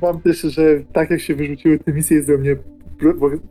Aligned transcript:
wam 0.00 0.20
też, 0.20 0.40
że 0.40 0.62
tak 0.92 1.10
jak 1.10 1.20
się 1.20 1.34
wyrzuciły 1.34 1.78
te 1.78 1.92
misje, 1.92 2.16
jest 2.16 2.28
dla 2.28 2.38
mnie 2.38 2.56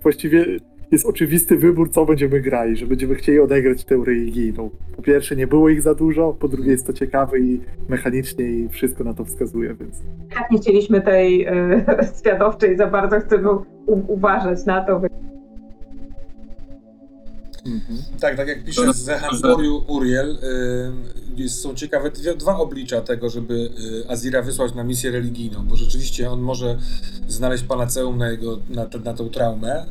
właściwie 0.04 0.46
jest 0.92 1.06
oczywisty 1.06 1.58
wybór, 1.58 1.90
co 1.92 2.06
będziemy 2.06 2.42
grali, 2.42 2.76
że 2.78 2.86
będziemy 2.86 3.16
chcieli 3.16 3.40
odegrać 3.40 3.86
tę 3.86 3.98
religijną. 4.06 4.70
Po 4.96 5.02
pierwsze, 5.02 5.36
nie 5.36 5.48
było 5.48 5.70
ich 5.70 5.82
za 5.82 5.96
dużo, 5.96 6.34
po 6.34 6.48
drugie, 6.48 6.72
jest 6.72 6.88
to 6.88 6.94
ciekawe 6.94 7.40
i 7.40 7.62
mechanicznie 7.90 8.46
i 8.46 8.70
wszystko 8.70 9.04
na 9.04 9.14
to 9.14 9.26
wskazuje, 9.26 9.76
więc. 9.80 10.04
Tak, 10.36 10.52
nie 10.52 10.58
chcieliśmy 10.58 11.02
tej 11.02 11.48
y, 11.48 11.52
świadowczej 12.20 12.78
za 12.78 12.88
bardzo, 12.88 13.20
chcemy 13.20 13.52
u- 13.52 13.64
uważać 14.14 14.66
na 14.66 14.82
to. 14.86 15.02
Mhm. 17.66 18.04
Tak, 18.20 18.38
tak 18.38 18.48
jak 18.48 18.64
pisze 18.64 18.94
z 18.94 19.10
Handoriu 19.10 19.84
Uriel, 19.88 20.40
y, 21.40 21.50
są 21.50 21.76
ciekawe 21.76 22.12
dwie, 22.12 22.36
dwa 22.36 22.58
oblicza 22.58 23.02
tego, 23.02 23.30
żeby 23.30 23.54
y, 23.54 24.10
Azira 24.10 24.42
wysłać 24.42 24.76
na 24.76 24.84
misję 24.84 25.12
religijną, 25.12 25.68
bo 25.68 25.76
rzeczywiście 25.76 26.32
on 26.32 26.42
może 26.42 26.78
znaleźć 27.28 27.64
panaceum 27.64 28.18
na, 28.18 28.30
jego, 28.30 28.60
na, 28.70 28.88
na 29.04 29.14
tą 29.14 29.30
traumę, 29.30 29.86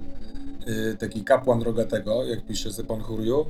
y, 0.68 0.96
taki 0.96 1.24
kapłan 1.24 1.62
rogatego, 1.62 2.24
jak 2.24 2.46
pisze 2.46 2.70
Zepon 2.70 3.00
Hurju, 3.00 3.46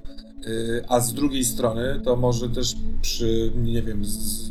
y, 0.47 0.85
a 0.89 1.01
z 1.01 1.15
drugiej 1.15 1.45
strony 1.45 2.01
to 2.05 2.17
może 2.17 2.49
też 2.49 2.77
przy, 3.03 3.53
nie 3.57 3.83
wiem, 3.83 4.05
z, 4.05 4.09
z, 4.09 4.49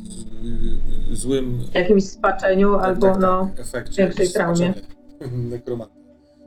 złym 1.11 1.59
jakimś 1.73 2.03
spaczeniu 2.03 2.75
tak, 2.75 2.85
albo 2.85 3.07
tak, 3.07 3.19
no. 3.19 3.49
tak, 3.55 3.65
efekcie 3.65 4.03
większej 4.03 4.29
traumie. 4.29 4.73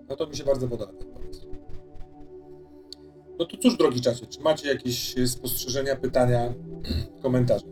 No 0.08 0.16
to 0.16 0.26
mi 0.26 0.36
się 0.36 0.44
bardzo 0.44 0.68
podoba. 0.68 1.09
No 3.40 3.46
to 3.46 3.56
cóż, 3.56 3.76
drogi 3.76 4.00
czacie, 4.00 4.26
czy 4.26 4.40
macie 4.40 4.68
jakieś 4.68 5.14
spostrzeżenia, 5.26 5.96
pytania, 5.96 6.52
komentarze? 7.22 7.66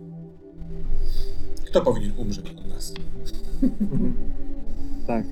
Kto 1.66 1.80
powinien 1.80 2.12
umrzeć 2.16 2.50
od 2.50 2.69
nas? 2.69 2.94
Tak. 5.06 5.24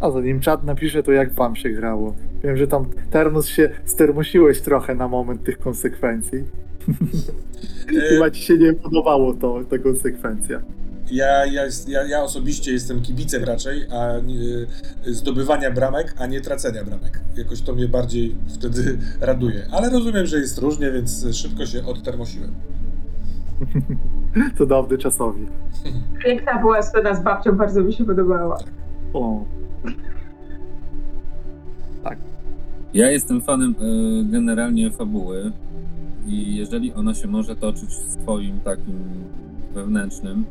A 0.00 0.10
zanim 0.10 0.40
czat 0.40 0.64
napisze, 0.64 1.02
to 1.02 1.12
jak 1.12 1.32
wam 1.32 1.56
się 1.56 1.70
grało? 1.70 2.14
Wiem, 2.44 2.56
że 2.56 2.66
tam 2.66 2.90
Termus 3.10 3.46
się 3.46 3.70
stermosiłeś 3.84 4.60
trochę 4.60 4.94
na 4.94 5.08
moment 5.08 5.44
tych 5.44 5.58
konsekwencji. 5.58 6.44
Chyba 8.08 8.30
ci 8.30 8.42
się 8.42 8.58
nie 8.58 8.72
podobało 8.72 9.34
to, 9.34 9.60
ta 9.70 9.78
konsekwencja. 9.78 10.62
Ja, 11.12 11.46
ja, 11.46 11.62
ja, 11.88 12.02
ja 12.06 12.22
osobiście 12.22 12.72
jestem 12.72 13.02
kibicem 13.02 13.44
raczej, 13.44 13.86
a 13.90 14.16
y, 15.06 15.14
zdobywania 15.14 15.70
bramek, 15.70 16.14
a 16.18 16.26
nie 16.26 16.40
tracenia 16.40 16.84
bramek. 16.84 17.20
Jakoś 17.36 17.62
to 17.62 17.74
mnie 17.74 17.88
bardziej 17.88 18.34
wtedy 18.48 18.98
raduje. 19.20 19.66
Ale 19.72 19.90
rozumiem, 19.90 20.26
że 20.26 20.38
jest 20.38 20.58
różnie, 20.58 20.92
więc 20.92 21.26
szybko 21.32 21.66
się 21.66 21.84
odtermosiłem. 21.86 22.54
Cudowny 24.58 24.98
czasowi. 24.98 25.46
Piękna 26.24 26.58
była 26.58 26.82
scena 26.82 27.14
z 27.14 27.22
babcią, 27.22 27.52
bardzo 27.52 27.80
mi 27.80 27.92
się 27.92 28.04
podobała. 28.04 28.58
O, 29.12 29.44
Ja 32.94 33.10
jestem 33.10 33.40
fanem 33.40 33.74
y, 33.80 34.24
generalnie 34.32 34.90
fabuły 34.90 35.52
i 36.26 36.56
jeżeli 36.56 36.92
ona 36.94 37.14
się 37.14 37.28
może 37.28 37.56
toczyć 37.56 37.90
w 37.90 38.22
swoim 38.22 38.60
takim 38.60 38.98
wewnętrznym, 39.74 40.44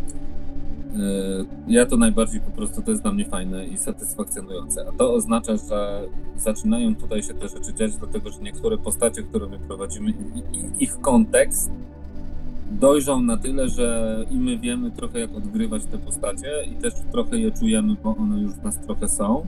ja 1.67 1.85
to 1.85 1.97
najbardziej 1.97 2.41
po 2.41 2.51
prostu 2.51 2.81
to 2.81 2.91
jest 2.91 3.03
dla 3.03 3.13
mnie 3.13 3.25
fajne 3.25 3.65
i 3.65 3.77
satysfakcjonujące. 3.77 4.85
A 4.89 4.91
to 4.97 5.13
oznacza, 5.13 5.57
że 5.57 6.03
zaczynają 6.37 6.95
tutaj 6.95 7.23
się 7.23 7.33
te 7.33 7.47
rzeczy 7.47 7.73
dziać, 7.73 7.97
dlatego 7.97 8.31
że 8.31 8.41
niektóre 8.41 8.77
postacie, 8.77 9.23
które 9.23 9.47
my 9.47 9.59
prowadzimy, 9.59 10.13
ich 10.79 11.01
kontekst 11.01 11.71
dojrzał 12.71 13.21
na 13.21 13.37
tyle, 13.37 13.69
że 13.69 14.17
i 14.31 14.35
my 14.35 14.57
wiemy 14.57 14.91
trochę 14.91 15.19
jak 15.19 15.35
odgrywać 15.35 15.85
te 15.85 15.97
postacie 15.97 16.63
i 16.71 16.75
też 16.75 16.93
trochę 17.11 17.39
je 17.39 17.51
czujemy, 17.51 17.95
bo 18.03 18.15
one 18.15 18.41
już 18.41 18.51
w 18.51 18.63
nas 18.63 18.79
trochę 18.79 19.07
są. 19.07 19.47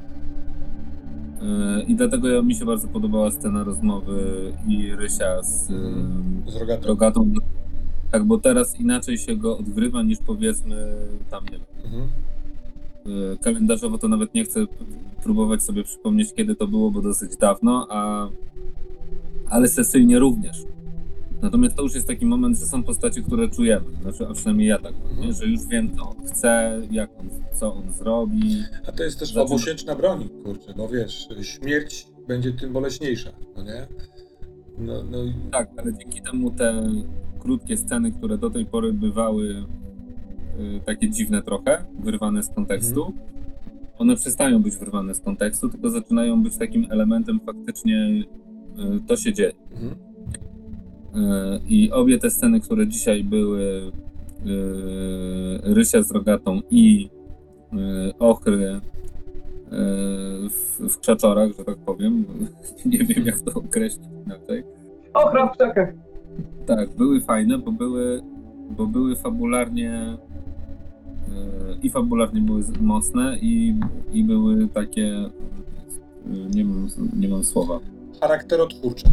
Yy, 1.42 1.84
I 1.84 1.96
dlatego 1.96 2.44
mi 2.44 2.56
się 2.56 2.66
bardzo 2.66 2.88
podobała 2.88 3.32
scena 3.32 3.64
rozmowy 3.64 4.52
i 4.68 4.96
Rysia 4.96 5.44
z 5.44 5.70
yy, 5.70 6.52
Z 6.52 6.56
rogatą. 6.56 6.88
Rogatą. 6.88 7.34
Tak, 8.14 8.24
bo 8.24 8.38
teraz 8.38 8.80
inaczej 8.80 9.18
się 9.18 9.36
go 9.38 9.58
odgrywa 9.58 10.04
niż 10.04 10.18
powiedzmy 10.26 10.96
tam, 11.30 11.46
nie 11.46 11.52
wiem, 11.52 11.62
Mhm. 11.86 12.08
yy, 13.06 13.38
kalendarzowo 13.42 13.98
to 13.98 14.08
nawet 14.08 14.34
nie 14.34 14.44
chcę 14.44 14.66
próbować 15.24 15.64
sobie 15.64 15.84
przypomnieć 15.84 16.34
kiedy 16.34 16.56
to 16.56 16.68
było, 16.68 16.92
bo 16.92 17.02
dosyć 17.02 17.38
dawno, 17.38 17.88
a 17.90 18.30
ale 19.50 19.68
sesyjnie 19.68 20.20
również. 20.20 20.58
Natomiast 21.42 21.76
to 21.76 21.84
już 21.84 21.96
jest 21.96 22.08
taki 22.08 22.26
moment, 22.26 22.58
że 22.58 22.66
są 22.66 22.84
postacie, 22.84 23.22
które 23.22 23.50
czujemy. 23.50 23.86
Znaczy, 24.02 24.28
a 24.28 24.34
przynajmniej 24.34 24.68
ja 24.68 24.80
tak 24.80 24.94
nie? 25.22 25.34
że 25.34 25.46
już 25.46 25.66
wiem, 25.68 25.96
co 25.98 26.10
on 26.10 26.28
chce, 26.28 26.82
jak 26.92 27.10
on, 27.20 27.30
co 27.54 27.74
on 27.74 27.92
zrobi. 27.92 28.64
A 28.88 28.92
to 28.92 29.04
jest 29.04 29.20
też 29.20 29.30
Zaczyna- 29.30 29.42
obusieczna 29.46 29.96
broń, 29.96 30.30
kurczę, 30.44 30.74
bo 30.78 30.88
wiesz, 30.90 31.28
śmierć 31.42 32.08
będzie 32.28 32.54
tym 32.54 32.74
boleśniejsza, 32.74 33.30
no 33.58 33.64
nie? 33.64 33.88
No, 34.78 35.04
no 35.12 35.18
Tak, 35.52 35.70
ale 35.78 35.94
dzięki 35.94 36.22
temu 36.22 36.52
te 36.52 36.84
krótkie 37.44 37.78
sceny, 37.78 38.12
które 38.12 38.38
do 38.38 38.50
tej 38.50 38.66
pory 38.66 38.94
bywały 38.94 39.46
y, 39.48 40.80
takie 40.86 41.10
dziwne 41.10 41.42
trochę, 41.42 41.86
wyrwane 42.00 42.44
z 42.44 42.50
kontekstu, 42.50 43.14
one 43.98 44.16
przestają 44.16 44.62
być 44.62 44.78
wyrwane 44.78 45.16
z 45.16 45.20
kontekstu, 45.20 45.70
tylko 45.70 45.90
zaczynają 45.90 46.44
być 46.44 46.58
takim 46.58 46.88
elementem 46.90 47.40
faktycznie 47.46 48.24
y, 48.98 49.08
to 49.08 49.16
się 49.16 49.34
dzieje. 49.34 49.52
mhm. 49.72 49.94
Y, 51.16 51.60
I 51.68 51.92
obie 51.92 52.20
te 52.20 52.30
sceny, 52.30 52.60
które 52.60 52.88
dzisiaj 52.88 53.24
były 53.24 53.92
Rysia 55.64 56.02
z 56.02 56.12
Rogatą 56.12 56.62
i 56.70 57.10
Ochry 58.20 58.82
w, 60.50 60.80
w 60.80 61.00
krzaczorach, 61.00 61.50
że 61.58 61.66
tak 61.66 61.78
powiem, 61.78 62.26
nie 62.86 62.98
wiem 62.98 63.26
jak 63.26 63.40
to 63.40 63.60
określić 63.60 64.10
inaczej, 64.26 64.64
Ochron 65.14 65.50
w 65.54 65.58
czekach. 65.58 65.94
Tak, 66.66 66.96
były 66.96 67.22
fajne, 67.22 67.58
bo 67.58 67.72
były, 67.72 68.22
bo 68.78 68.88
były 68.88 69.16
fabularnie 69.16 69.92
e, 69.92 70.18
i 71.84 71.90
fabularnie 71.90 72.42
były 72.42 72.64
mocne 72.82 73.38
i, 73.42 73.76
i 74.14 74.24
były 74.24 74.68
takie 74.68 75.08
e, 75.08 75.30
nie 76.56 76.66
mam, 76.66 76.88
nie 77.20 77.28
mam 77.30 77.44
słowa. 77.44 77.80
charakterotwórcze. 78.22 79.10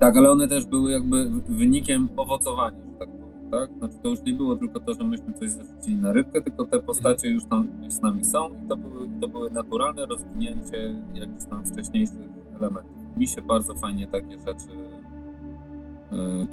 Tak, 0.00 0.16
ale 0.16 0.30
one 0.30 0.48
też 0.48 0.66
były 0.66 0.92
jakby 0.92 1.30
wynikiem 1.48 2.08
owocowania, 2.16 2.76
że 2.76 2.98
tak 2.98 3.08
powiem, 3.08 3.50
tak? 3.50 3.70
Znaczy 3.78 3.94
to 4.02 4.08
już 4.08 4.22
nie 4.22 4.32
było 4.32 4.56
tylko 4.56 4.80
to, 4.80 4.94
że 4.94 5.04
myśmy 5.04 5.32
coś 5.32 5.50
zarzucili 5.50 5.96
na 5.96 6.12
rybkę, 6.12 6.42
tylko 6.42 6.64
te 6.64 6.80
postacie 6.80 7.28
już 7.30 7.44
tam 7.44 7.68
z 7.88 8.00
nami 8.02 8.24
są 8.24 8.48
i 8.64 8.68
to 8.68 8.76
były, 8.76 9.08
to 9.20 9.28
były 9.28 9.50
naturalne 9.50 10.06
rozwinięcie 10.06 10.94
jakichś 11.14 11.44
tam 11.50 11.64
wcześniejszych 11.64 12.18
elementów. 12.60 12.92
Mi 13.16 13.26
się 13.28 13.42
bardzo 13.42 13.74
fajnie 13.74 14.06
takie 14.06 14.38
rzeczy 14.38 14.68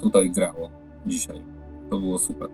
tutaj 0.00 0.30
grało 0.30 0.70
dzisiaj. 1.06 1.42
To 1.90 1.98
było 1.98 2.18
super. 2.18 2.48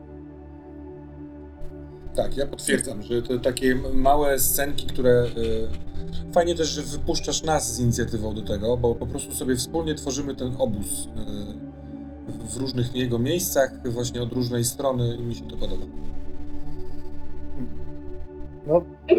Tak, 2.15 2.37
ja 2.37 2.47
potwierdzam, 2.47 3.03
że 3.03 3.23
to 3.23 3.39
takie 3.39 3.75
małe 3.95 4.39
scenki, 4.39 4.87
które 4.87 5.27
y, 5.37 6.33
fajnie 6.33 6.55
też, 6.55 6.69
że 6.69 6.83
wypuszczasz 6.83 7.43
nas 7.43 7.75
z 7.75 7.81
inicjatywą 7.81 8.35
do 8.35 8.43
tego, 8.43 8.77
bo 8.77 8.95
po 8.95 9.07
prostu 9.07 9.35
sobie 9.35 9.57
wspólnie 9.57 9.95
tworzymy 9.95 10.35
ten 10.35 10.55
obóz 10.59 11.07
y, 11.07 12.49
w 12.49 12.57
różnych 12.57 12.95
jego 12.95 13.19
miejscach, 13.19 13.91
właśnie 13.91 14.23
od 14.23 14.33
różnej 14.33 14.65
strony 14.65 15.17
i 15.17 15.23
mi 15.23 15.35
się 15.35 15.49
to 15.49 15.57
podoba. 15.57 15.87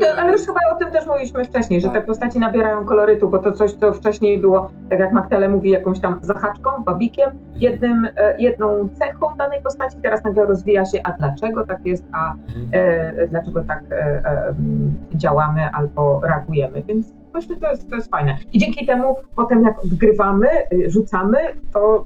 To, 0.05 0.21
ale 0.21 0.31
już 0.31 0.41
chyba 0.41 0.59
o 0.71 0.75
tym 0.75 0.91
też 0.91 1.07
mówiliśmy 1.07 1.45
wcześniej, 1.45 1.81
że 1.81 1.89
te 1.89 2.01
postaci 2.01 2.39
nabierają 2.39 2.85
kolorytu, 2.85 3.29
bo 3.29 3.39
to 3.39 3.51
coś, 3.51 3.71
co 3.73 3.93
wcześniej 3.93 4.37
było, 4.37 4.69
tak 4.89 4.99
jak 4.99 5.11
Magdalena 5.11 5.55
mówi, 5.55 5.69
jakąś 5.69 5.99
tam 5.99 6.19
zahaczką, 6.21 6.69
babikiem, 6.85 7.29
jednym, 7.55 8.07
e, 8.17 8.35
jedną 8.41 8.89
cechą 8.93 9.27
danej 9.37 9.61
postaci, 9.61 9.97
teraz 10.03 10.23
nagle 10.23 10.45
rozwija 10.45 10.85
się, 10.85 10.99
a 11.03 11.11
dlaczego 11.11 11.65
tak 11.65 11.85
jest, 11.85 12.03
a 12.11 12.33
Mhm. 12.33 12.67
e, 12.71 13.27
dlaczego 13.27 13.63
tak 13.63 13.83
e, 13.91 13.95
e, 13.95 14.47
m, 14.49 14.93
działamy 15.15 15.69
albo 15.73 16.21
reagujemy, 16.23 16.83
więc 16.83 17.13
właśnie 17.31 17.55
to 17.55 17.69
jest, 17.71 17.89
to 17.89 17.95
jest 17.95 18.11
fajne. 18.11 18.37
I 18.53 18.59
dzięki 18.59 18.85
temu 18.85 19.15
potem 19.35 19.63
jak 19.63 19.79
odgrywamy, 19.83 20.47
y, 20.73 20.89
rzucamy, 20.91 21.37
to 21.73 22.05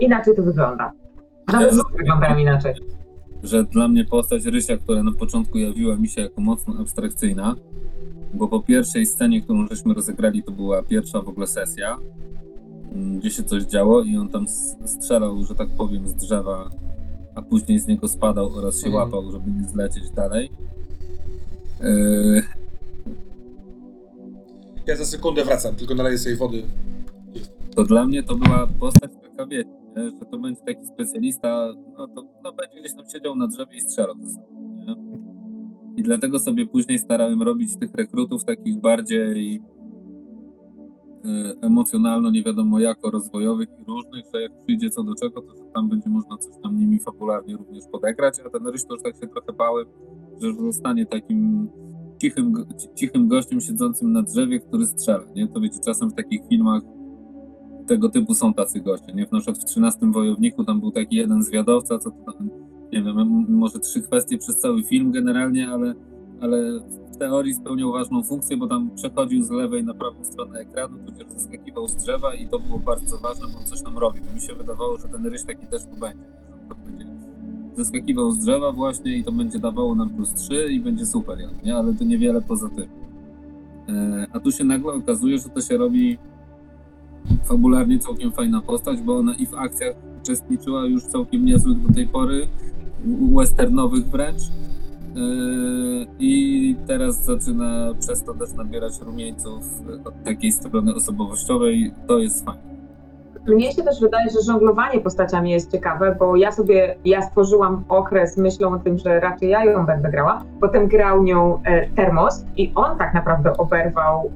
inaczej 0.00 0.34
to 0.36 0.42
wygląda. 0.42 0.92
Nawet 1.52 1.74
wyglądają 1.98 2.36
inaczej. 2.36 2.74
Że 3.42 3.64
dla 3.64 3.88
mnie 3.88 4.04
postać 4.04 4.44
Rysia, 4.44 4.76
która 4.76 5.02
na 5.02 5.12
początku 5.12 5.58
jawiła 5.58 5.96
mi 5.96 6.08
się 6.08 6.20
jako 6.20 6.40
mocno 6.40 6.74
abstrakcyjna, 6.80 7.56
bo 8.34 8.48
po 8.48 8.60
pierwszej 8.60 9.06
scenie, 9.06 9.40
którą 9.42 9.66
żeśmy 9.68 9.94
rozegrali, 9.94 10.42
to 10.42 10.52
była 10.52 10.82
pierwsza 10.82 11.22
w 11.22 11.28
ogóle 11.28 11.46
sesja, 11.46 11.96
m, 12.92 13.18
gdzie 13.18 13.30
się 13.30 13.42
coś 13.44 13.62
działo 13.64 14.02
i 14.02 14.16
on 14.16 14.28
tam 14.28 14.46
strzelał, 14.86 15.44
że 15.44 15.54
tak 15.54 15.68
powiem, 15.68 16.08
z 16.08 16.14
drzewa, 16.14 16.70
a 17.34 17.42
później 17.42 17.78
z 17.78 17.86
niego 17.86 18.08
spadał 18.08 18.54
oraz 18.54 18.80
się 18.80 18.86
Mhm. 18.86 19.04
łapał, 19.04 19.32
żeby 19.32 19.50
nie 19.50 19.68
zlecieć 19.68 20.10
dalej. 20.10 20.50
Yy, 21.80 22.42
Ja 24.86 24.96
za 24.96 25.04
sekundę 25.06 25.44
wracam, 25.44 25.74
tylko 25.76 25.94
naleję 25.94 26.18
sobie 26.18 26.36
wody. 26.36 26.62
to 27.76 27.84
dla 27.84 28.06
mnie 28.06 28.22
to 28.22 28.36
była 28.36 28.66
postać 28.80 29.10
taka, 29.22 29.46
wiecie? 29.46 29.70
Że 30.04 30.26
to 30.30 30.38
będzie 30.38 30.60
taki 30.66 30.86
specjalista, 30.86 31.72
no 31.98 32.08
to 32.08 32.28
no, 32.44 32.52
będzie 32.52 32.80
gdzieś 32.80 32.94
tam 32.94 33.04
siedział 33.12 33.36
na 33.36 33.46
drzewie 33.46 33.76
i 33.76 33.80
strzelał 33.80 34.16
nie? 34.16 36.02
dlatego 36.02 36.38
sobie 36.38 36.66
później 36.66 36.98
starałem 36.98 37.42
robić 37.42 37.76
tych 37.76 37.94
rekrutów 37.94 38.44
takich 38.44 38.80
bardziej 38.80 39.62
e, 41.24 41.54
emocjonalno, 41.62 42.30
nie 42.30 42.42
wiadomo 42.42 42.80
jako 42.80 43.10
rozwojowych 43.10 43.68
i 43.80 43.84
różnych, 43.84 44.24
że 44.34 44.42
jak 44.42 44.52
przyjdzie 44.60 44.90
co 44.90 45.02
do 45.02 45.14
czego, 45.14 45.42
to 45.42 45.54
tam 45.74 45.88
będzie 45.88 46.08
można 46.08 46.36
coś 46.36 46.62
tam 46.62 46.78
nimi 46.78 46.98
fabularnie 46.98 47.56
również 47.56 47.84
podegrać, 47.92 48.34
a 48.46 48.50
ten 48.50 48.66
ryż 48.66 48.84
to 48.84 48.94
już 48.94 49.02
tak 49.02 49.16
się 49.16 49.26
trochę 49.26 49.52
bałem, 49.52 49.86
że 50.42 50.54
zostanie 50.54 51.06
takim 51.06 51.68
cichym, 52.18 52.54
cichym 52.94 53.28
gościem 53.28 53.60
siedzącym 53.60 54.12
na 54.12 54.22
drzewie, 54.22 54.60
który 54.60 54.86
strzela, 54.86 55.24
nie? 55.34 55.48
To 55.48 55.60
wiecie, 55.60 55.78
czasem 55.84 56.10
w 56.10 56.14
takich 56.14 56.40
filmach 56.48 56.82
tego 57.88 58.08
typu 58.08 58.34
są 58.34 58.54
tacy 58.54 58.80
goście, 58.80 59.12
nie? 59.12 59.26
Na 59.32 59.38
przykład 59.38 59.58
w 59.58 59.64
13 59.64 60.12
Wojowniku 60.12 60.64
tam 60.64 60.80
był 60.80 60.90
taki 60.90 61.16
jeden 61.16 61.42
zwiadowca, 61.42 61.98
co 61.98 62.10
tam, 62.10 62.50
nie 62.92 63.02
wiem, 63.02 63.46
może 63.48 63.78
trzy 63.78 64.02
kwestie 64.02 64.38
przez 64.38 64.58
cały 64.58 64.82
film 64.82 65.12
generalnie, 65.12 65.68
ale, 65.68 65.94
ale 66.40 66.80
w 67.12 67.16
teorii 67.16 67.54
spełniał 67.54 67.92
ważną 67.92 68.22
funkcję, 68.22 68.56
bo 68.56 68.66
tam 68.66 68.90
przechodził 68.94 69.42
z 69.42 69.50
lewej 69.50 69.84
na 69.84 69.94
prawą 69.94 70.24
stronę 70.24 70.58
ekranu, 70.58 70.98
tudzież 71.06 71.26
zeskakiwał 71.36 71.88
z 71.88 71.96
drzewa 71.96 72.34
i 72.34 72.48
to 72.48 72.58
było 72.58 72.78
bardzo 72.78 73.18
ważne, 73.18 73.46
bo 73.52 73.58
on 73.58 73.64
coś 73.64 73.82
tam 73.82 73.98
robił. 73.98 74.22
Mi 74.34 74.40
się 74.40 74.54
wydawało, 74.54 74.98
że 74.98 75.08
ten 75.08 75.26
ryś 75.26 75.44
taki 75.44 75.66
też 75.66 75.82
tu 75.84 75.96
będzie, 76.00 76.24
będzie 76.86 77.06
zeskakiwał 77.76 78.30
z 78.30 78.38
drzewa 78.38 78.72
właśnie 78.72 79.16
i 79.16 79.24
to 79.24 79.32
będzie 79.32 79.58
dawało 79.58 79.94
nam 79.94 80.10
plus 80.10 80.34
3 80.34 80.68
i 80.70 80.80
będzie 80.80 81.06
super, 81.06 81.38
nie? 81.64 81.76
Ale 81.76 81.94
to 81.94 82.04
niewiele 82.04 82.42
poza 82.42 82.68
tym. 82.68 82.88
E, 83.88 84.26
A 84.32 84.40
tu 84.40 84.52
się 84.52 84.64
nagle 84.64 84.92
okazuje, 84.92 85.38
że 85.38 85.48
to 85.48 85.60
się 85.60 85.76
robi 85.76 86.18
fabularnie 87.48 87.98
całkiem 87.98 88.32
fajna 88.32 88.60
postać, 88.60 89.00
bo 89.00 89.16
ona 89.16 89.34
i 89.34 89.46
w 89.46 89.54
akcjach 89.54 89.94
uczestniczyła 90.22 90.84
już 90.84 91.04
całkiem 91.04 91.44
niezłych 91.44 91.86
do 91.86 91.94
tej 91.94 92.06
pory, 92.06 92.48
westernowych 93.36 94.06
wręcz. 94.06 94.42
Yy, 95.14 96.06
I 96.18 96.76
teraz 96.86 97.24
zaczyna 97.24 97.94
przez 98.00 98.24
to 98.24 98.34
też 98.34 98.52
nabierać 98.52 99.00
rumieńców 99.00 99.64
od 100.04 100.24
takiej 100.24 100.52
strony 100.52 100.94
osobowościowej. 100.94 101.92
To 102.06 102.18
jest 102.18 102.44
fajne. 102.44 102.68
Mnie 103.46 103.72
się 103.72 103.82
też 103.82 104.00
wydaje, 104.00 104.30
że 104.30 104.42
żonglowanie 104.46 105.00
postaciami 105.00 105.50
jest 105.50 105.72
ciekawe, 105.72 106.16
bo 106.18 106.36
ja 106.36 106.52
sobie, 106.52 106.96
ja 107.04 107.22
stworzyłam 107.22 107.84
okres 107.88 108.36
myślą 108.36 108.74
o 108.74 108.78
tym, 108.78 108.98
że 108.98 109.20
raczej 109.20 109.50
ja 109.50 109.64
ją 109.64 109.86
będę 109.86 110.10
grała. 110.10 110.44
Potem 110.60 110.88
grał 110.88 111.22
nią 111.22 111.62
e, 111.64 111.90
Termos 111.90 112.44
i 112.56 112.72
on 112.74 112.98
tak 112.98 113.14
naprawdę 113.14 113.56
oberwał, 113.56 114.30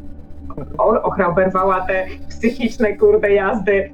ochra 0.79 1.29
oberwała 1.29 1.81
te 1.81 2.07
psychiczne 2.29 2.97
kurde 2.97 3.33
jazdy, 3.33 3.93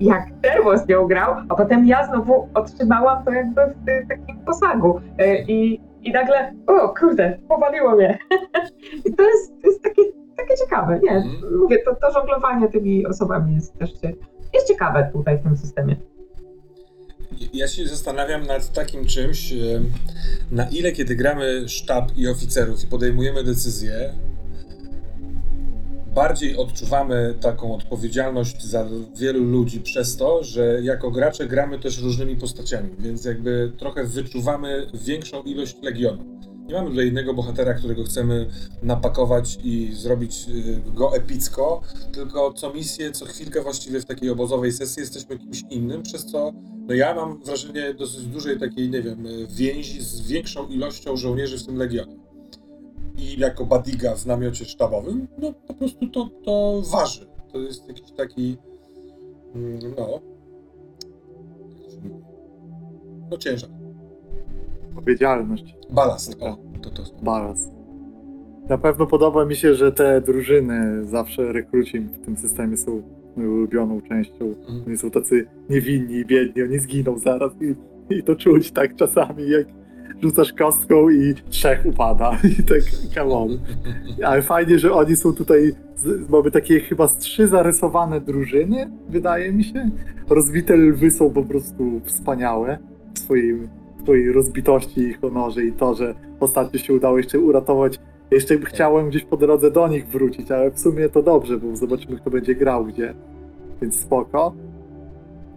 jak 0.00 0.24
Termos 0.42 0.88
nią 0.88 1.06
grał, 1.06 1.34
a 1.48 1.54
potem 1.54 1.86
ja 1.86 2.06
znowu 2.06 2.48
otrzymałam 2.54 3.24
to 3.24 3.32
jakby 3.32 3.60
w 4.04 4.08
takim 4.08 4.38
posagu. 4.38 5.00
E, 5.18 5.42
i, 5.42 5.80
I 6.02 6.12
nagle, 6.12 6.52
o 6.66 6.88
kurde, 6.88 7.38
powaliło 7.48 7.96
mnie. 7.96 8.18
I 9.06 9.14
to 9.14 9.22
jest, 9.22 9.62
to 9.62 9.68
jest 9.68 9.82
takie, 9.82 10.02
takie 10.36 10.56
ciekawe, 10.56 11.00
nie? 11.02 11.10
Mhm. 11.10 11.58
Mówię, 11.58 11.78
to, 11.84 11.94
to 11.94 12.10
żonglowanie 12.12 12.68
tymi 12.68 13.06
osobami 13.06 13.54
jest 13.54 13.78
też 13.78 13.90
jest 14.54 14.68
ciekawe 14.68 15.10
tutaj 15.12 15.38
w 15.38 15.42
tym 15.42 15.56
systemie. 15.56 15.96
Ja 17.52 17.68
się 17.68 17.86
zastanawiam 17.86 18.46
nad 18.46 18.72
takim 18.72 19.04
czymś, 19.06 19.52
e, 19.52 19.56
na 20.50 20.68
ile 20.68 20.92
kiedy 20.92 21.16
gramy 21.16 21.68
sztab 21.68 22.16
i 22.16 22.28
oficerów 22.28 22.84
i 22.84 22.86
podejmujemy 22.86 23.44
decyzje, 23.44 24.12
bardziej 26.14 26.56
odczuwamy 26.56 27.34
taką 27.40 27.74
odpowiedzialność 27.74 28.62
za 28.64 28.86
wielu 29.16 29.44
ludzi 29.44 29.80
przez 29.80 30.16
to, 30.16 30.44
że 30.44 30.80
jako 30.82 31.10
gracze 31.10 31.46
gramy 31.46 31.78
też 31.78 32.02
różnymi 32.02 32.36
postaciami, 32.36 32.90
więc 32.98 33.24
jakby 33.24 33.72
trochę 33.78 34.04
wyczuwamy 34.04 34.86
większą 34.94 35.42
ilość 35.42 35.76
legionu. 35.82 36.40
Nie 36.70 36.74
mamy 36.76 36.90
tutaj 36.90 37.04
jednego 37.04 37.34
bohatera, 37.34 37.74
którego 37.74 38.04
chcemy 38.04 38.46
napakować 38.82 39.58
i 39.64 39.90
zrobić 39.92 40.46
y, 40.48 40.92
go 40.94 41.16
epicko, 41.16 41.80
tylko 42.12 42.52
co 42.52 42.74
misję, 42.74 43.12
co 43.12 43.26
chwilkę 43.26 43.62
właściwie 43.62 44.00
w 44.00 44.04
takiej 44.04 44.30
obozowej 44.30 44.72
sesji 44.72 45.00
jesteśmy 45.00 45.38
kimś 45.38 45.62
innym, 45.70 46.02
przez 46.02 46.26
co 46.26 46.52
no 46.88 46.94
ja 46.94 47.14
mam 47.14 47.42
wrażenie 47.42 47.94
dosyć 47.94 48.26
dużej 48.26 48.58
takiej, 48.58 48.90
nie 48.90 49.02
wiem, 49.02 49.26
y, 49.26 49.46
więzi 49.50 50.02
z 50.02 50.20
większą 50.20 50.68
ilością 50.68 51.16
żołnierzy 51.16 51.58
w 51.58 51.66
tym 51.66 51.76
legionie. 51.76 52.19
I 53.20 53.40
jako 53.40 53.66
badiga 53.66 54.14
w 54.14 54.26
namiocie 54.26 54.64
sztabowym, 54.64 55.26
no 55.38 55.52
po 55.52 55.74
prostu 55.74 56.06
to, 56.08 56.30
to 56.44 56.82
waży. 56.92 57.26
To 57.52 57.58
jest 57.58 57.88
jakiś 57.88 58.12
taki, 58.12 58.56
mm, 59.54 59.78
no, 59.98 60.20
no 63.30 63.36
ciężar. 63.38 63.70
Odpowiedzialność, 64.88 65.76
Balast, 65.90 66.36
o, 66.42 66.56
to 66.82 66.90
to. 66.90 67.02
balans. 67.22 67.68
Na 68.68 68.78
pewno 68.78 69.06
podoba 69.06 69.44
mi 69.44 69.56
się, 69.56 69.74
że 69.74 69.92
te 69.92 70.20
drużyny, 70.20 71.06
zawsze 71.06 71.52
rekruci 71.52 72.00
w 72.00 72.24
tym 72.24 72.36
systemie 72.36 72.76
są 72.76 73.02
moją 73.36 73.50
ulubioną 73.50 74.00
częścią. 74.00 74.44
Mhm. 74.44 74.82
Oni 74.86 74.96
są 74.96 75.10
tacy 75.10 75.46
niewinni 75.70 76.14
i 76.14 76.24
biedni, 76.24 76.62
oni 76.62 76.78
zginą 76.78 77.18
zaraz 77.18 77.52
i, 77.60 77.74
i 78.14 78.22
to 78.22 78.36
czuć 78.36 78.72
tak 78.72 78.96
czasami, 78.96 79.50
jak 79.50 79.66
rzucasz 80.22 80.52
kostką 80.52 81.10
i 81.10 81.34
trzech 81.50 81.86
upada 81.86 82.38
i 82.58 82.62
tak 82.62 82.82
come 83.14 83.34
on. 83.34 83.58
Ale 84.24 84.42
fajnie, 84.42 84.78
że 84.78 84.92
oni 84.92 85.16
są 85.16 85.32
tutaj, 85.32 85.72
mamy 86.28 86.50
takie 86.50 86.80
chyba 86.80 87.08
z 87.08 87.18
trzy 87.18 87.48
zarysowane 87.48 88.20
drużyny, 88.20 88.90
wydaje 89.08 89.52
mi 89.52 89.64
się. 89.64 89.90
Rozbite 90.28 90.76
lwy 90.76 91.10
są 91.10 91.30
po 91.30 91.42
prostu 91.42 92.00
wspaniałe 92.04 92.78
w 93.14 93.18
swojej, 93.18 93.54
w 93.54 94.02
swojej 94.02 94.32
rozbitości 94.32 95.00
i 95.00 95.12
honorze 95.12 95.64
i 95.64 95.72
to, 95.72 95.94
że 95.94 96.14
ostatnio 96.40 96.80
się 96.80 96.94
udało 96.94 97.18
jeszcze 97.18 97.38
uratować. 97.38 97.98
Jeszcze 98.30 98.58
chciałem 98.58 99.08
gdzieś 99.08 99.24
po 99.24 99.36
drodze 99.36 99.70
do 99.70 99.88
nich 99.88 100.08
wrócić, 100.08 100.50
ale 100.50 100.70
w 100.70 100.80
sumie 100.80 101.08
to 101.08 101.22
dobrze, 101.22 101.58
bo 101.58 101.76
zobaczymy 101.76 102.16
kto 102.16 102.30
będzie 102.30 102.54
grał 102.54 102.84
gdzie, 102.84 103.14
więc 103.82 104.00
spoko. 104.00 104.54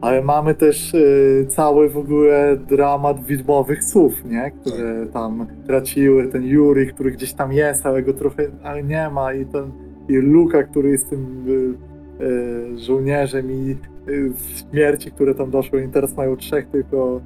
Ale 0.04 0.22
mamy 0.22 0.56
też 0.56 0.94
y, 0.94 1.46
cały 1.50 1.90
w 1.90 1.98
ogóle 1.98 2.58
dramat 2.58 3.24
widmowych 3.24 3.84
słów, 3.84 4.26
nie? 4.26 4.52
Które 4.52 5.06
tam 5.06 5.48
traciły, 5.68 6.28
ten 6.28 6.44
Yuri, 6.44 6.88
który 6.88 7.12
gdzieś 7.12 7.34
tam 7.34 7.54
jest, 7.54 7.86
ale 7.86 8.04
go 8.04 8.14
trochę 8.14 8.48
ale 8.64 8.84
nie 8.84 9.10
ma 9.10 9.34
i 9.34 9.46
ten 9.46 9.72
i 10.10 10.14
Luka, 10.14 10.64
który 10.64 10.90
jest 10.90 11.10
tym 11.10 11.46
y, 11.50 12.24
y, 12.24 12.80
żołnierzem 12.80 13.52
i 13.52 13.78
y, 14.10 14.34
śmierci, 14.56 15.12
które 15.12 15.36
tam 15.36 15.52
doszły 15.52 15.84
i 15.84 15.90
teraz 15.90 16.18
mają 16.18 16.36
trzech 16.36 16.68
tylko 16.68 17.22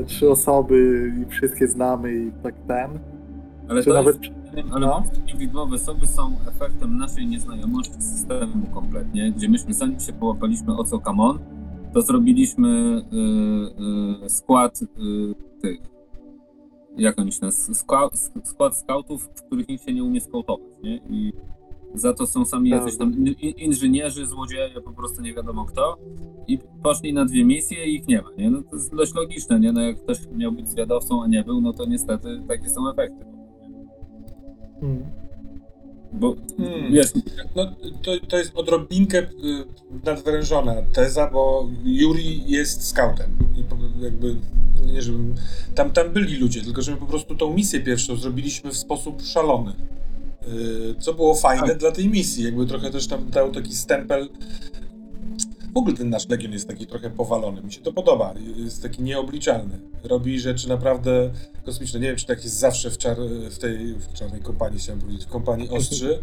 y, 0.00 0.04
trzy 0.04 0.30
osoby 0.30 1.12
i 1.22 1.30
wszystkie 1.30 1.68
znamy 1.68 2.14
i 2.14 2.30
tak 2.42 2.54
ten. 2.68 2.98
Ale 3.68 3.82
Czy 3.82 3.88
to 3.88 3.94
nawet 3.94 4.22
jest, 4.22 4.34
ale 4.72 4.86
no. 4.86 5.02
widmowe 5.38 5.78
sobie 5.78 6.06
są 6.06 6.36
efektem 6.48 6.96
naszej 6.96 7.26
nieznajomości 7.26 8.02
systemu 8.02 8.66
kompletnie, 8.74 9.32
gdzie 9.32 9.48
myśmy 9.48 9.74
zanim 9.74 10.00
się 10.00 10.12
połapaliśmy 10.12 10.76
o 10.76 10.84
co 10.84 10.98
Kamon, 10.98 11.38
to 11.94 12.02
zrobiliśmy 12.02 13.02
y, 14.22 14.24
y, 14.24 14.30
skład 14.30 14.82
y, 14.82 14.86
tych, 15.62 15.78
jak 16.96 17.18
oni 17.18 17.32
się 17.32 17.38
nazywają, 17.42 18.08
skład, 18.44 18.76
skautów, 18.76 19.24
w 19.24 19.42
których 19.46 19.68
nikt 19.68 19.84
się 19.84 19.94
nie 19.94 20.04
umie 20.04 20.20
skautować, 20.20 20.82
nie? 20.82 20.96
I 20.96 21.32
za 21.94 22.12
to 22.14 22.26
są 22.26 22.44
sami 22.44 22.70
jacyś 22.70 22.96
tam 22.96 23.14
in- 23.26 23.54
inżynierzy, 23.56 24.26
złodzieje, 24.26 24.80
po 24.84 24.92
prostu 24.92 25.22
nie 25.22 25.34
wiadomo 25.34 25.64
kto. 25.64 25.98
I 26.46 26.58
poszli 26.82 27.12
na 27.12 27.24
dwie 27.24 27.44
misje 27.44 27.86
i 27.86 27.94
ich 27.94 28.08
nie 28.08 28.22
ma, 28.22 28.30
nie? 28.38 28.50
No 28.50 28.62
to 28.62 28.76
jest 28.76 28.94
dość 28.94 29.14
logiczne, 29.14 29.60
nie? 29.60 29.72
No 29.72 29.80
jak 29.80 29.98
ktoś 30.02 30.18
miał 30.32 30.52
być 30.52 30.68
zwiadowcą, 30.68 31.22
a 31.22 31.26
nie 31.26 31.44
był, 31.44 31.60
no 31.60 31.72
to 31.72 31.86
niestety 31.86 32.42
takie 32.48 32.70
są 32.70 32.90
efekty. 32.90 33.24
Hmm. 34.80 35.02
Bo 36.12 36.36
Hmm. 36.56 36.92
wiesz, 36.92 37.12
No, 37.56 37.66
to, 38.02 38.10
to 38.28 38.38
jest 38.38 38.52
odrobinkę 38.54 39.18
y, 39.18 39.26
nadwyrężona 40.04 40.74
teza, 40.92 41.30
bo 41.30 41.68
Yuri 41.84 42.50
jest 42.50 42.84
scoutem. 42.86 43.30
I 43.56 43.64
jakby, 44.04 44.36
nie 44.86 45.02
żebym, 45.02 45.34
tam, 45.74 45.90
tam 45.90 46.10
byli 46.10 46.36
ludzie, 46.36 46.62
tylko 46.62 46.82
że 46.82 46.92
my 46.92 46.96
po 46.96 47.06
prostu 47.06 47.36
tą 47.36 47.54
misję 47.54 47.80
pierwszą 47.80 48.16
zrobiliśmy 48.16 48.70
w 48.70 48.76
sposób 48.76 49.22
szalony. 49.22 49.72
Y, 50.48 50.94
Co 51.00 51.14
było 51.14 51.34
fajne 51.34 51.68
Tak. 51.68 51.78
dla 51.78 51.92
tej 51.92 52.08
misji. 52.08 52.44
Jakby 52.44 52.66
trochę 52.66 52.90
też 52.90 53.06
tam 53.06 53.30
dał 53.30 53.52
taki 53.52 53.74
stempel. 53.76 54.28
W 55.74 55.76
ogóle 55.76 55.96
ten 55.96 56.10
nasz 56.10 56.28
Legion 56.28 56.52
jest 56.52 56.68
taki 56.68 56.86
trochę 56.86 57.10
powalony. 57.10 57.62
Mi 57.62 57.72
się 57.72 57.80
to 57.80 57.92
podoba. 57.92 58.34
Jest 58.56 58.82
taki 58.82 59.02
nieobliczalny. 59.02 59.80
Robi 60.04 60.40
rzeczy 60.40 60.68
naprawdę 60.68 61.30
kosmiczne. 61.64 62.00
Nie 62.00 62.06
wiem, 62.06 62.16
czy 62.16 62.26
tak 62.26 62.44
jest 62.44 62.58
zawsze 62.58 62.90
w, 62.90 62.98
czar, 62.98 63.16
w 63.50 63.58
tej 63.58 63.94
w 63.94 64.12
czarnej 64.12 64.40
kompanii, 64.40 64.78
chciałem 64.78 65.00
powiedzieć, 65.00 65.24
w 65.24 65.28
kompanii 65.28 65.68
ostrzy, 65.68 66.18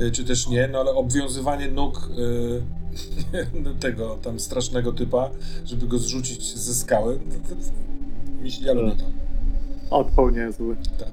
y, 0.00 0.10
czy 0.10 0.24
też 0.24 0.48
nie, 0.48 0.68
no 0.68 0.78
ale 0.78 0.90
obwiązywanie 0.94 1.68
nóg 1.68 2.10
y, 2.18 3.80
tego 3.80 4.18
tam 4.22 4.40
strasznego 4.40 4.92
typa, 4.92 5.30
żeby 5.64 5.86
go 5.86 5.98
zrzucić 5.98 6.54
ze 6.54 6.74
skały, 6.74 7.20
mi 8.42 8.50
się, 8.52 8.64
ja 8.64 8.72
lubię 8.72 8.96
to. 8.96 9.04
Odpał 9.96 10.30
niezły. 10.30 10.76
Tak. 10.98 11.10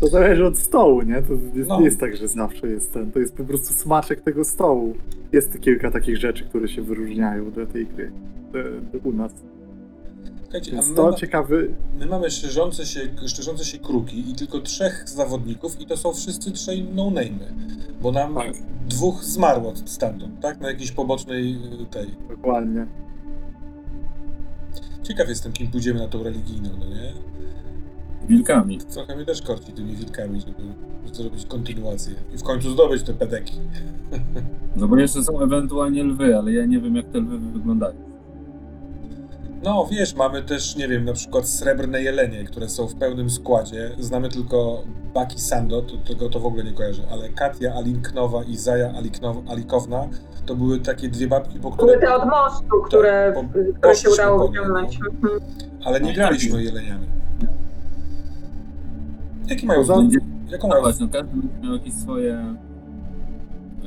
To 0.00 0.06
zależy 0.06 0.46
od 0.46 0.58
stołu, 0.58 1.02
nie? 1.02 1.22
To 1.22 1.32
jest, 1.54 1.68
No. 1.68 1.78
nie 1.78 1.84
jest 1.84 2.00
tak, 2.00 2.16
że 2.16 2.28
zawsze 2.28 2.66
jest 2.68 2.92
ten. 2.92 3.12
To 3.12 3.18
jest 3.18 3.36
po 3.36 3.44
prostu 3.44 3.74
smaczek 3.74 4.20
tego 4.20 4.44
stołu. 4.44 4.94
Jest 5.32 5.60
kilka 5.60 5.90
takich 5.90 6.16
rzeczy, 6.16 6.44
które 6.44 6.68
się 6.68 6.82
wyróżniają 6.82 7.50
do 7.52 7.66
tej 7.66 7.86
gry. 7.86 8.12
e, 8.94 8.98
u 9.08 9.12
nas. 9.12 9.32
Słuchajcie, 10.42 10.72
a 10.72 10.74
Więc 10.74 10.94
to 10.94 11.10
ma, 11.10 11.12
ciekawy, 11.16 11.74
my 11.98 12.06
mamy 12.06 12.30
szerzące 12.30 12.86
się, 12.86 13.00
szerzące 13.26 13.64
się 13.64 13.78
kruki 13.78 14.30
i 14.30 14.34
tylko 14.34 14.60
trzech 14.60 15.04
zawodników 15.08 15.80
i 15.80 15.86
to 15.86 15.96
są 15.96 16.12
wszyscy 16.12 16.52
trzej 16.52 16.84
no-name'y, 16.94 17.44
bo 18.02 18.12
nam 18.12 18.34
Tak. 18.34 18.52
dwóch 18.88 19.24
zmarło 19.24 19.72
stamtąd, 19.84 20.40
tak? 20.40 20.60
Na 20.60 20.68
jakiejś 20.68 20.92
pobocznej 20.92 21.52
y, 21.82 21.86
tej. 21.86 22.06
dokładnie. 22.28 22.86
Ciekaw 25.02 25.28
jestem, 25.28 25.52
kim 25.52 25.68
pójdziemy 25.70 26.00
na 26.00 26.08
tą 26.08 26.22
religijną, 26.22 26.68
no 26.78 26.86
nie? 26.86 27.12
Wilkami. 28.34 28.78
Trochę 28.78 29.16
mnie 29.16 29.24
też 29.24 29.42
korci 29.42 29.72
tymi 29.72 29.96
wilkami, 29.96 30.40
żeby 30.40 30.62
zrobić 31.14 31.46
kontynuację 31.46 32.14
i 32.34 32.38
w 32.38 32.42
końcu 32.42 32.70
zdobyć 32.70 33.02
te 33.02 33.14
pedeki. 33.14 33.54
No 34.76 34.88
bo 34.88 34.96
jeszcze 34.96 35.22
są 35.22 35.40
ewentualnie 35.40 36.04
lwy, 36.04 36.36
ale 36.38 36.52
ja 36.52 36.66
nie 36.66 36.80
wiem 36.80 36.96
jak 36.96 37.06
te 37.06 37.18
lwy 37.18 37.38
wyglądają. 37.38 37.94
No 39.62 39.86
wiesz, 39.90 40.14
mamy 40.14 40.42
też, 40.42 40.76
nie 40.76 40.88
wiem, 40.88 41.04
na 41.04 41.12
przykład 41.12 41.48
srebrne 41.48 42.02
jelenie, 42.02 42.44
które 42.44 42.68
są 42.68 42.86
w 42.86 42.94
pełnym 42.94 43.30
składzie. 43.30 43.90
Znamy 43.98 44.28
tylko 44.28 44.82
Baki 45.14 45.40
Sando, 45.40 45.82
to, 45.82 45.96
tego 45.96 46.28
to 46.28 46.40
w 46.40 46.46
ogóle 46.46 46.64
nie 46.64 46.72
kojarzę, 46.72 47.02
ale 47.12 47.28
Katia 47.28 47.72
Alinknowa 47.74 48.44
i 48.44 48.56
Zaja 48.56 48.92
Aliknow, 48.92 49.36
Alikowna 49.48 50.08
to 50.46 50.54
były 50.54 50.80
takie 50.80 51.08
dwie 51.08 51.26
babki, 51.28 51.58
po 51.60 51.70
które... 51.70 51.86
Były 51.98 52.00
te 52.06 52.14
od 52.14 52.28
mostu, 52.30 52.82
które, 52.86 53.32
po- 53.34 53.44
które 53.78 53.94
się 53.94 54.10
udało 54.10 54.48
wyciągnąć. 54.48 54.98
Ale 55.84 56.00
nie 56.00 56.08
No, 56.08 56.14
graliśmy 56.14 56.52
tak. 56.52 56.64
jeleniami. 56.64 57.06
Jaki 59.50 59.66
mają... 59.66 59.84
Będzie, 59.86 60.18
Jaką 60.50 60.68
mają... 60.68 60.82
właśnie, 60.82 61.08
każdy 61.08 61.28
będzie 61.36 61.48
miał 61.62 61.72
jakieś 61.72 61.94
swoje... 61.94 62.54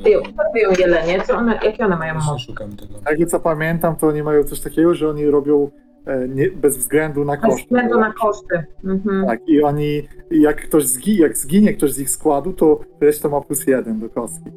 Ty, 0.04 0.10
robią 0.14 0.70
jelenie, 0.78 1.22
co 1.22 1.36
one, 1.36 1.58
jakie 1.64 1.84
one 1.86 1.96
mają 1.96 2.14
moc? 2.14 2.40
szukam 2.40 2.76
tego. 2.76 2.94
Tak 3.04 3.16
co 3.28 3.40
pamiętam, 3.40 3.96
to 3.96 4.06
oni 4.06 4.22
mają 4.22 4.44
coś 4.44 4.60
takiego, 4.60 4.94
że 4.94 5.10
oni 5.10 5.26
robią 5.26 5.70
e, 6.06 6.28
nie, 6.28 6.50
bez 6.50 6.78
względu 6.78 7.24
na 7.24 7.32
Bez 7.32 7.42
koszty. 7.42 7.62
względu 7.64 8.00
na 8.00 8.12
koszty. 8.12 8.64
Mhm. 8.84 9.26
Tak, 9.26 9.40
i 9.48 9.62
oni, 9.62 10.02
jak 10.30 10.62
ktoś 10.68 10.86
zginie, 10.86 11.18
jak 11.20 11.36
zginie 11.36 11.74
ktoś 11.74 11.92
z 11.92 11.98
ich 11.98 12.10
składu, 12.10 12.52
to 12.52 12.80
reszta 13.00 13.28
ma 13.28 13.40
plus 13.40 13.66
jeden 13.66 14.00
do 14.00 14.08
kostki. 14.08 14.50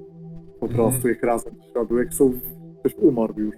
Po 0.59 0.65
Mhm. 0.67 0.73
prostu, 0.89 1.07
jak 1.07 1.23
razem 1.23 1.53
robił, 1.75 1.97
jak 1.97 2.13
są, 2.13 2.33
ktoś 2.79 2.95
umarł 2.95 3.33
już. 3.37 3.55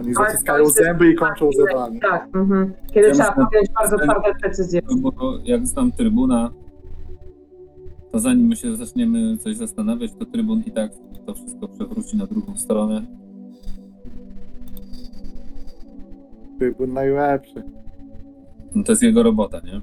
Oni 0.00 0.12
Ale 0.16 0.26
zaciskają 0.30 0.64
jest- 0.64 0.76
zęby 0.76 1.10
i 1.10 1.14
kończą 1.14 1.50
zadanie. 1.52 2.00
Tak, 2.00 2.28
mhm. 2.34 2.72
kiedy 2.92 3.06
Ja 3.08 3.14
trzeba 3.14 3.32
podjąć 3.32 3.68
bardzo 3.80 3.98
twarde 3.98 4.32
decyzje. 4.42 4.80
Bo 5.00 5.12
jak 5.44 5.66
znam 5.66 5.92
trybuna, 5.92 6.50
to 8.12 8.18
zanim 8.18 8.46
my 8.46 8.56
się 8.56 8.76
zaczniemy 8.76 9.36
coś 9.38 9.56
zastanawiać, 9.56 10.12
to 10.18 10.24
trybun 10.24 10.62
i 10.66 10.70
tak 10.70 10.90
to 11.26 11.34
wszystko 11.34 11.68
przewróci 11.68 12.16
na 12.16 12.26
drugą 12.26 12.56
stronę. 12.56 13.02
Był 16.58 16.86
najlepszy. 16.86 17.62
No 18.74 18.84
to 18.84 18.92
jest 18.92 19.02
jego 19.02 19.22
robota, 19.22 19.60
nie? 19.60 19.80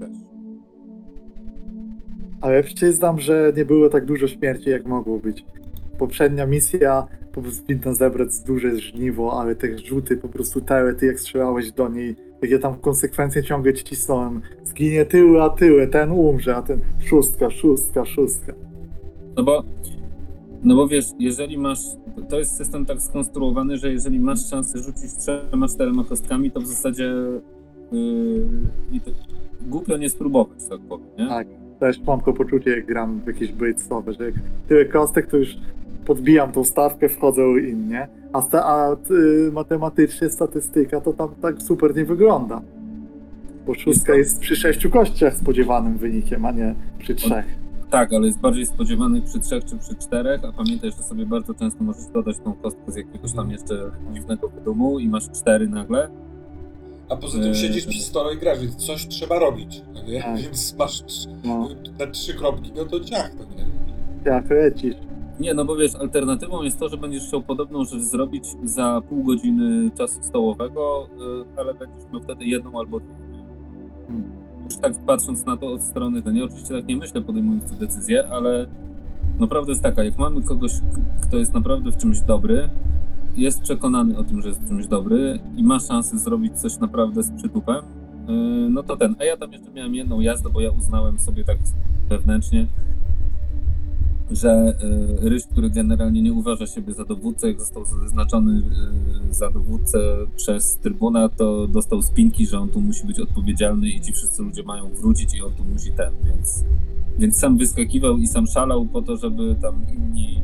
Też. 0.00 0.16
Ale 2.40 2.62
przyznam, 2.62 3.20
że 3.20 3.52
nie 3.56 3.64
było 3.64 3.88
tak 3.88 4.06
dużo 4.06 4.28
śmierci, 4.28 4.70
jak 4.70 4.86
mogło 4.86 5.18
być. 5.18 5.44
Poprzednia 6.00 6.46
misja, 6.46 7.06
po 7.32 7.42
prostu 7.42 7.62
powinno 7.62 7.94
zebrać 7.94 8.28
duże 8.46 8.76
żniwo, 8.76 9.40
ale 9.40 9.54
te 9.54 9.78
rzuty, 9.78 10.16
po 10.16 10.28
prostu 10.28 10.60
te, 10.60 10.94
ty 10.94 11.06
jak 11.06 11.20
strzelałeś 11.20 11.72
do 11.72 11.88
niej, 11.88 12.16
jak 12.42 12.50
ja 12.50 12.58
tam 12.58 12.74
konsekwencje 12.74 13.42
ciągle 13.42 13.74
ci 13.74 13.84
cisnąłem. 13.84 14.40
Zginie 14.64 15.04
tyły, 15.04 15.42
a 15.42 15.50
tyły, 15.50 15.86
ten 15.86 16.10
umrze, 16.10 16.56
a 16.56 16.62
ten 16.62 16.80
szóstka, 17.04 17.50
szóstka, 17.50 18.04
szóstka. 18.04 18.52
No 19.36 19.42
bo, 19.42 19.64
no 20.62 20.76
bo 20.76 20.88
wiesz, 20.88 21.04
jeżeli 21.18 21.58
masz, 21.58 21.80
to 22.28 22.38
jest 22.38 22.56
system 22.56 22.86
tak 22.86 23.02
skonstruowany, 23.02 23.78
że 23.78 23.92
jeżeli 23.92 24.20
masz 24.20 24.50
szansę 24.50 24.78
rzucić 24.78 25.16
trzema, 25.18 25.68
czterema 25.68 26.04
kostkami, 26.04 26.50
to 26.50 26.60
w 26.60 26.66
zasadzie 26.66 27.12
yy, 27.92 29.00
głupio 29.60 29.96
nie 29.96 30.10
spróbować, 30.10 30.64
tak 30.70 30.80
powiem, 30.80 31.06
nie? 31.18 31.28
Tak. 31.28 31.46
Też 31.80 32.00
mam 32.06 32.20
to 32.20 32.32
poczucie, 32.32 32.70
jak 32.70 32.86
gram 32.86 33.20
w 33.20 33.26
jakieś 33.26 33.52
braidstormy, 33.52 34.12
że 34.12 34.24
jak 34.24 34.34
tyle 34.68 34.84
kostek, 34.84 35.26
to 35.26 35.36
już 35.36 35.56
podbijam 36.14 36.52
tą 36.52 36.64
stawkę, 36.64 37.08
wchodzą 37.08 37.56
inni, 37.56 37.94
a, 38.32 38.42
sta, 38.42 38.64
a 38.64 38.92
y, 39.10 39.52
matematycznie 39.52 40.30
statystyka 40.30 41.00
to 41.00 41.12
tam 41.12 41.28
tak 41.42 41.62
super 41.62 41.96
nie 41.96 42.04
wygląda. 42.04 42.60
Bo 43.66 43.74
szóstka 43.74 44.14
jest 44.14 44.40
przy 44.40 44.56
sześciu 44.56 44.90
kościach 44.90 45.36
spodziewanym 45.36 45.98
wynikiem, 45.98 46.44
a 46.44 46.50
nie 46.50 46.74
przy 46.98 47.14
trzech. 47.14 47.44
Tak, 47.90 48.12
ale 48.12 48.26
jest 48.26 48.38
bardziej 48.40 48.66
spodziewany 48.66 49.22
przy 49.22 49.40
trzech 49.40 49.64
czy 49.64 49.76
przy 49.78 49.94
czterech, 49.94 50.44
a 50.44 50.52
pamiętaj, 50.52 50.90
że 50.90 51.02
sobie 51.02 51.26
bardzo 51.26 51.54
często 51.54 51.84
możesz 51.84 52.06
dodać 52.06 52.36
tą 52.44 52.52
kostkę 52.52 52.92
z 52.92 52.96
jakiegoś 52.96 53.32
tam 53.32 53.50
jeszcze 53.50 53.90
dziwnego 54.14 54.48
wydumu 54.48 54.98
i 54.98 55.08
masz 55.08 55.30
cztery 55.30 55.68
nagle. 55.68 56.08
A 57.08 57.16
poza 57.16 57.38
tym 57.38 57.48
Eee. 57.48 57.54
siedzisz 57.56 57.86
przy 57.86 58.02
stole 58.02 58.34
i 58.34 58.38
grasz, 58.38 58.60
więc 58.60 58.76
coś 58.76 59.06
trzeba 59.08 59.38
robić, 59.38 59.82
no 59.94 60.02
nie? 60.02 60.22
Tak. 60.22 60.36
Więc 60.42 60.76
masz 60.78 61.02
trz- 61.02 61.28
No, 61.44 61.68
te 61.98 62.06
trzy 62.06 62.34
kropki, 62.34 62.72
no 62.76 62.84
to 62.84 63.00
ciach, 63.00 63.30
no 63.38 63.44
nie? 63.56 63.64
jak 64.32 64.50
lecisz. 64.50 64.96
Nie, 65.40 65.54
no 65.54 65.64
bo 65.64 65.76
wiesz, 65.76 65.94
alternatywą 65.94 66.62
jest 66.62 66.78
to, 66.78 66.88
że 66.88 66.96
będziesz 66.96 67.26
chciał 67.26 67.42
podobną 67.42 67.84
rzecz 67.84 68.02
zrobić 68.02 68.44
za 68.64 69.02
pół 69.08 69.24
godziny 69.24 69.90
czasu 69.90 70.22
stołowego, 70.22 71.06
y, 71.56 71.60
ale 71.60 71.74
będziesz 71.74 72.12
miał 72.12 72.22
wtedy 72.22 72.44
jedną 72.44 72.78
albo 72.78 73.00
dwie. 73.00 73.14
Hmm. 74.08 74.30
Już 74.64 74.76
tak 74.76 74.92
patrząc 75.06 75.46
na 75.46 75.56
to 75.56 75.72
od 75.72 75.82
strony, 75.82 76.22
to 76.22 76.30
nie, 76.30 76.44
oczywiście 76.44 76.74
tak 76.74 76.86
nie 76.86 76.96
myślę 76.96 77.22
podejmując 77.22 77.70
tę 77.70 77.76
decyzję, 77.76 78.28
ale 78.28 78.66
no 79.38 79.46
prawda 79.46 79.72
jest 79.72 79.82
taka, 79.82 80.04
jak 80.04 80.18
mamy 80.18 80.42
kogoś, 80.42 80.72
kto 81.22 81.36
jest 81.36 81.54
naprawdę 81.54 81.92
w 81.92 81.96
czymś 81.96 82.20
dobry, 82.20 82.68
jest 83.36 83.62
przekonany 83.62 84.18
o 84.18 84.24
tym, 84.24 84.42
że 84.42 84.48
jest 84.48 84.60
w 84.60 84.68
czymś 84.68 84.86
dobry 84.86 85.38
i 85.56 85.62
ma 85.62 85.78
szansę 85.78 86.18
zrobić 86.18 86.60
coś 86.60 86.78
naprawdę 86.78 87.22
z 87.22 87.30
przytupem, 87.30 87.76
y, 87.76 88.32
no 88.70 88.82
to 88.82 88.96
ten. 88.96 89.14
A 89.20 89.24
ja 89.24 89.36
tam 89.36 89.52
jeszcze 89.52 89.70
miałem 89.70 89.94
jedną 89.94 90.20
jazdę, 90.20 90.50
bo 90.50 90.60
ja 90.60 90.70
uznałem 90.70 91.18
sobie 91.18 91.44
tak 91.44 91.58
wewnętrznie, 92.08 92.66
że 94.30 94.74
y, 95.24 95.28
Ryś, 95.28 95.46
który 95.46 95.70
generalnie 95.70 96.22
nie 96.22 96.32
uważa 96.32 96.66
siebie 96.66 96.92
za 96.92 97.04
dowódcę, 97.04 97.48
jak 97.48 97.60
został 97.60 97.84
zaznaczony 97.84 98.62
y, 99.30 99.34
za 99.34 99.50
dowódcę 99.50 99.98
przez 100.36 100.76
trybuna, 100.76 101.28
to 101.28 101.66
dostał 101.66 102.02
spinki, 102.02 102.46
że 102.46 102.58
on 102.58 102.68
tu 102.68 102.80
musi 102.80 103.06
być 103.06 103.20
odpowiedzialny 103.20 103.88
i 103.88 104.00
ci 104.00 104.12
wszyscy 104.12 104.42
ludzie 104.42 104.62
mają 104.62 104.88
wrócić 104.88 105.34
i 105.34 105.42
on 105.42 105.52
tu 105.52 105.64
musi 105.72 105.92
ten, 105.92 106.12
więc, 106.24 106.64
więc 107.18 107.38
sam 107.38 107.58
wyskakiwał 107.58 108.16
i 108.16 108.26
sam 108.26 108.46
szalał 108.46 108.86
po 108.86 109.02
to, 109.02 109.16
żeby 109.16 109.56
tam 109.62 109.82
inni, 109.96 110.42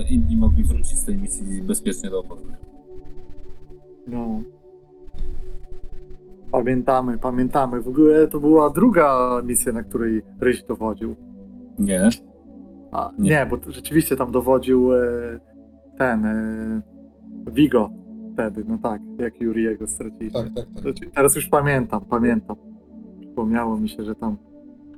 y, 0.00 0.08
inni 0.08 0.36
mogli 0.36 0.64
wrócić 0.64 0.98
z 0.98 1.04
tej 1.04 1.16
misji 1.16 1.62
bezpiecznie 1.62 2.10
do 2.10 2.20
obozu. 2.20 2.46
No. 4.06 4.42
Pamiętamy, 6.52 7.18
pamiętamy. 7.18 7.80
W 7.80 7.88
ogóle 7.88 8.28
to 8.28 8.40
była 8.40 8.70
druga 8.70 9.42
misja, 9.44 9.72
na 9.72 9.82
której 9.82 10.22
Ryś 10.40 10.62
dowodził. 10.62 11.16
Nie. 11.78 12.10
A, 12.92 13.10
Nie. 13.18 13.30
nie. 13.30 13.46
bo 13.46 13.58
rzeczywiście 13.72 14.16
tam 14.16 14.32
dowodził 14.32 14.94
e, 14.94 14.98
ten 15.98 16.26
e, 16.26 16.82
Vigo 17.52 17.90
wtedy, 18.32 18.64
no 18.68 18.78
tak, 18.82 19.00
jak 19.18 19.40
Juriego 19.40 19.86
straciliśmy. 19.86 20.50
Tak, 20.50 20.52
tak, 20.54 20.84
tak. 20.84 21.10
Teraz 21.14 21.36
już 21.36 21.48
pamiętam, 21.48 22.04
pamiętam. 22.10 22.56
Przypomniało 23.20 23.76
mi 23.76 23.88
się, 23.88 24.04
że 24.04 24.14
tam. 24.14 24.36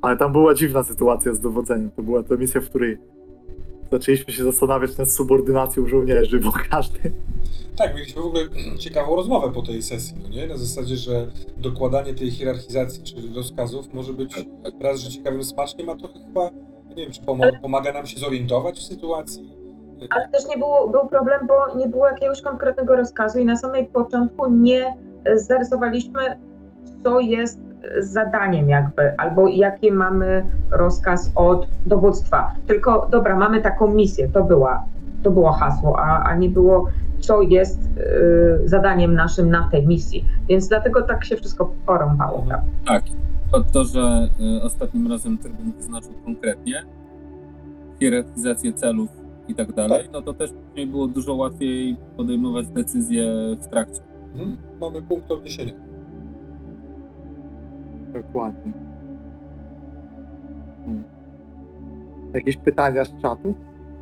Ale 0.03 0.17
tam 0.17 0.33
była 0.33 0.55
dziwna 0.55 0.83
sytuacja 0.83 1.35
z 1.35 1.41
dowodzeniem. 1.41 1.91
To 1.91 2.03
była 2.03 2.23
ta 2.23 2.37
misja, 2.37 2.61
w 2.61 2.65
której 2.69 2.99
zaczęliśmy 3.93 4.33
się 4.33 4.45
zastanawiać 4.45 4.99
nad 4.99 5.11
subordynacją 5.11 5.87
żołnierzy, 5.87 6.41
bo 6.41 6.53
każdy. 6.71 6.99
Tak, 7.77 7.95
mieliśmy 7.95 8.23
w 8.23 8.25
ogóle 8.25 8.43
ciekawą 8.79 9.17
rozmowę 9.17 9.53
po 9.55 9.63
tej 9.63 9.83
sesji, 9.83 10.17
no 10.23 10.29
nie? 10.29 10.47
Na 10.47 10.57
zasadzie, 10.57 10.97
że 10.97 11.27
dokładanie 11.57 12.15
tej 12.15 12.31
hierarchizacji 12.31 13.03
czy 13.03 13.15
rozkazów 13.35 13.95
może 13.95 14.13
być 14.13 14.47
raz, 14.81 15.01
że 15.01 15.11
ciekawym 15.11 15.45
smaczkiem, 15.45 15.89
a 15.91 15.97
trochę 15.97 16.19
chyba, 16.27 16.51
nie 16.97 17.03
wiem, 17.03 17.13
czy 17.13 17.21
pomo- 17.23 17.61
pomaga 17.63 17.93
nam 17.93 18.07
się 18.07 18.21
zorientować 18.21 18.79
w 18.79 18.83
sytuacji. 18.83 19.59
Ale 20.11 20.29
też 20.29 20.47
nie 20.49 20.59
było, 20.59 20.89
był 20.89 21.09
problem, 21.09 21.47
bo 21.47 21.77
nie 21.77 21.89
było 21.89 22.09
jakiegoś 22.09 22.43
konkretnego 22.43 22.97
rozkazu 22.97 23.39
i 23.39 23.45
na 23.45 23.57
samym 23.57 23.87
początku 23.87 24.51
nie 24.51 24.95
zarysowaliśmy, 25.37 26.21
co 27.05 27.21
jest 27.21 27.61
zadaniem 27.99 28.69
jakby, 28.69 29.17
albo 29.17 29.49
jaki 29.49 29.93
mamy 29.93 30.45
rozkaz 30.71 31.33
od 31.35 31.67
dowództwa. 31.87 32.53
Tylko, 32.67 33.07
dobra, 33.11 33.37
mamy 33.37 33.61
taką 33.63 33.89
misję, 33.89 34.29
to, 34.29 34.45
była, 34.45 34.85
to 35.23 35.31
było 35.31 35.53
hasło, 35.53 35.99
a, 35.99 36.23
a 36.23 36.37
nie 36.37 36.49
było, 36.49 36.87
co 37.21 37.43
jest 37.43 37.81
e, 37.81 38.69
zadaniem 38.69 39.15
naszym 39.15 39.51
na 39.51 39.69
tej 39.71 39.87
misji. 39.87 40.25
Więc 40.49 40.69
dlatego 40.69 41.03
tak 41.03 41.25
się 41.25 41.37
wszystko 41.37 41.73
porąbało. 41.87 42.39
Mhm. 42.39 42.49
prawda? 42.49 42.71
Tak. 42.87 43.03
To, 43.53 43.65
to 43.65 43.85
że 43.85 44.29
y, 44.59 44.63
ostatnim 44.63 45.07
razem 45.07 45.39
trybun 45.39 45.73
wyznaczył 45.73 46.13
konkretnie 46.25 46.83
hierarchizację 48.01 48.73
celów 48.73 49.09
i 49.49 49.55
tak 49.55 49.73
dalej, 49.73 50.09
no 50.13 50.23
to 50.23 50.35
też 50.35 50.51
później 50.53 50.87
było 50.87 51.09
dużo 51.09 51.35
łatwiej 51.35 51.97
podejmować 52.17 52.69
decyzje 52.69 53.27
w 53.61 53.67
trakcie. 53.67 54.01
Mhm. 54.33 54.57
Mamy 54.81 55.03
punkt 55.03 55.31
odniesienia. 55.31 55.73
Dokładnie. 58.13 58.73
Hmm. 60.85 61.05
Jakieś 62.35 62.57
pytania 62.57 63.05
z 63.05 63.23
czatu 63.23 63.55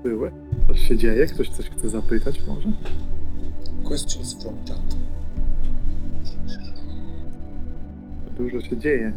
były? 0.02 0.30
Coś 0.68 0.80
się 0.80 0.96
dzieje? 0.96 1.26
Ktoś 1.26 1.48
coś 1.48 1.70
chce 1.70 1.88
zapytać 1.88 2.46
może? 2.48 2.68
Questions 3.84 4.42
from 4.42 4.54
chat. 4.68 4.96
Dużo 8.38 8.60
się 8.60 8.76
dzieje. 8.76 9.12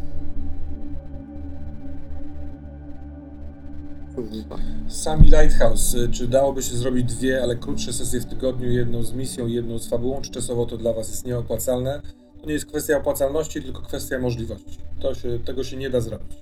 Tak? 4.48 4.60
Sami 4.88 5.30
Lighthouse, 5.30 5.94
y, 5.94 6.08
czy 6.08 6.28
dałoby 6.28 6.62
się 6.62 6.76
zrobić 6.76 7.14
dwie, 7.14 7.42
ale 7.42 7.56
krótsze 7.56 7.92
sesje 7.92 8.20
w 8.20 8.26
tygodniu, 8.26 8.70
jedną 8.70 9.02
z 9.02 9.12
misją, 9.12 9.46
jedną 9.46 9.78
z 9.78 9.88
fabułą, 9.88 10.20
czy 10.20 10.30
czasowo 10.30 10.66
to 10.66 10.76
dla 10.76 10.92
Was 10.92 11.08
jest 11.08 11.26
nieopłacalne? 11.26 12.02
To 12.40 12.46
nie 12.46 12.52
jest 12.52 12.66
kwestia 12.66 12.96
opłacalności, 12.96 13.62
tylko 13.62 13.82
kwestia 13.82 14.18
możliwości. 14.18 14.78
To 15.00 15.14
się, 15.14 15.38
tego 15.38 15.64
się 15.64 15.76
nie 15.76 15.90
da 15.90 16.00
zrobić. 16.00 16.32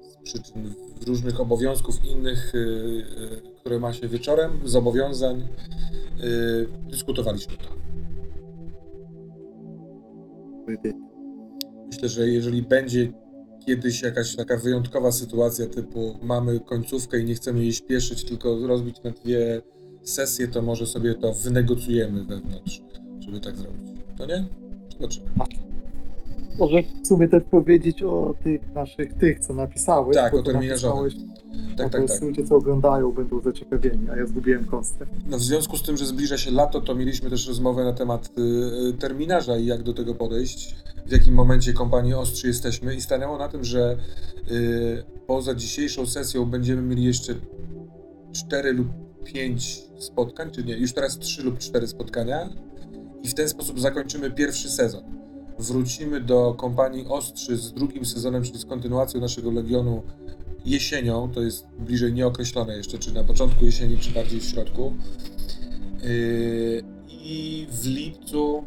Z 0.00 0.16
przyczyn 0.22 0.74
różnych 1.06 1.40
obowiązków 1.40 2.04
innych, 2.04 2.54
y, 2.54 2.58
y, 2.58 3.52
które 3.60 3.78
ma 3.78 3.92
się 3.92 4.08
wieczorem, 4.08 4.60
zobowiązań, 4.64 5.48
dyskutowaliśmy 6.90 7.56
to. 7.56 7.82
Myślę, 11.86 12.08
że 12.08 12.28
jeżeli 12.28 12.62
będzie 12.62 13.12
kiedyś 13.66 14.02
jakaś 14.02 14.36
taka 14.36 14.56
wyjątkowa 14.56 15.12
sytuacja, 15.12 15.66
typu 15.66 16.18
mamy 16.22 16.60
końcówkę 16.60 17.20
i 17.20 17.24
nie 17.24 17.34
chcemy 17.34 17.62
jej 17.62 17.72
śpieszyć, 17.72 18.24
tylko 18.24 18.66
rozbić 18.66 19.02
na 19.02 19.10
dwie 19.10 19.62
sesje, 20.02 20.48
to 20.48 20.62
może 20.62 20.86
sobie 20.86 21.14
to 21.14 21.32
wynegocjujemy 21.32 22.24
wewnątrz, 22.24 22.82
żeby 23.20 23.40
tak 23.40 23.56
zrobić. 23.56 23.90
To 24.18 24.26
nie? 24.26 24.46
Zobaczymy. 24.92 25.26
Może 26.58 26.82
w 27.02 27.06
sumie 27.06 27.28
też 27.28 27.42
powiedzieć 27.50 28.02
o 28.02 28.34
tych 28.44 28.74
naszych, 28.74 29.14
tych, 29.14 29.40
co 29.40 29.54
napisałeś. 29.54 30.16
Tak, 30.16 30.34
o 30.34 30.42
napisałeś, 30.52 31.14
Tak, 31.76 31.92
tak, 31.92 32.08
tak. 32.08 32.22
ludzie, 32.22 32.44
co 32.44 32.56
oglądają, 32.56 33.12
będą 33.12 33.40
zaciekawieni, 33.40 34.10
a 34.10 34.16
ja 34.16 34.26
zgubiłem 34.26 34.64
kostkę. 34.64 35.06
No, 35.26 35.38
w 35.38 35.42
związku 35.42 35.76
z 35.76 35.82
tym, 35.82 35.96
że 35.96 36.06
zbliża 36.06 36.38
się 36.38 36.50
lato, 36.50 36.80
to 36.80 36.94
mieliśmy 36.94 37.30
też 37.30 37.48
rozmowę 37.48 37.84
na 37.84 37.92
temat 37.92 38.30
y, 38.38 38.42
y, 38.88 38.92
terminarza 38.92 39.56
i 39.56 39.66
jak 39.66 39.82
do 39.82 39.94
tego 39.94 40.14
podejść, 40.14 40.76
w 41.06 41.12
jakim 41.12 41.34
momencie 41.34 41.72
kompanii 41.72 42.14
Ostrzy 42.14 42.46
jesteśmy 42.46 42.94
i 42.94 43.00
stanęło 43.00 43.38
na 43.38 43.48
tym, 43.48 43.64
że 43.64 43.96
y, 44.50 45.02
poza 45.26 45.54
dzisiejszą 45.54 46.06
sesją 46.06 46.44
będziemy 46.44 46.82
mieli 46.82 47.04
jeszcze 47.04 47.34
4 48.32 48.72
lub 48.72 48.88
5 49.24 49.82
spotkań, 49.98 50.50
czy 50.50 50.64
nie, 50.64 50.76
już 50.76 50.92
teraz 50.92 51.18
3 51.18 51.42
lub 51.42 51.58
4 51.58 51.88
spotkania 51.88 52.48
i 53.22 53.28
w 53.28 53.34
ten 53.34 53.48
sposób 53.48 53.80
zakończymy 53.80 54.30
pierwszy 54.30 54.70
sezon. 54.70 55.21
Wrócimy 55.62 56.20
do 56.20 56.54
kompanii 56.54 57.06
Ostrzy 57.08 57.56
z 57.56 57.72
drugim 57.72 58.04
sezonem, 58.04 58.44
czyli 58.44 58.58
z 58.58 58.64
kontynuacją 58.64 59.20
naszego 59.20 59.50
Legionu 59.50 60.02
jesienią, 60.64 61.30
to 61.34 61.42
jest 61.42 61.66
bliżej 61.78 62.12
nieokreślone 62.12 62.76
jeszcze, 62.76 62.98
czy 62.98 63.14
na 63.14 63.24
początku 63.24 63.64
jesieni, 63.64 63.98
czy 63.98 64.10
bardziej 64.10 64.40
w 64.40 64.44
środku. 64.44 64.92
Yy, 66.02 66.82
I 67.08 67.66
w 67.70 67.86
lipcu, 67.86 68.64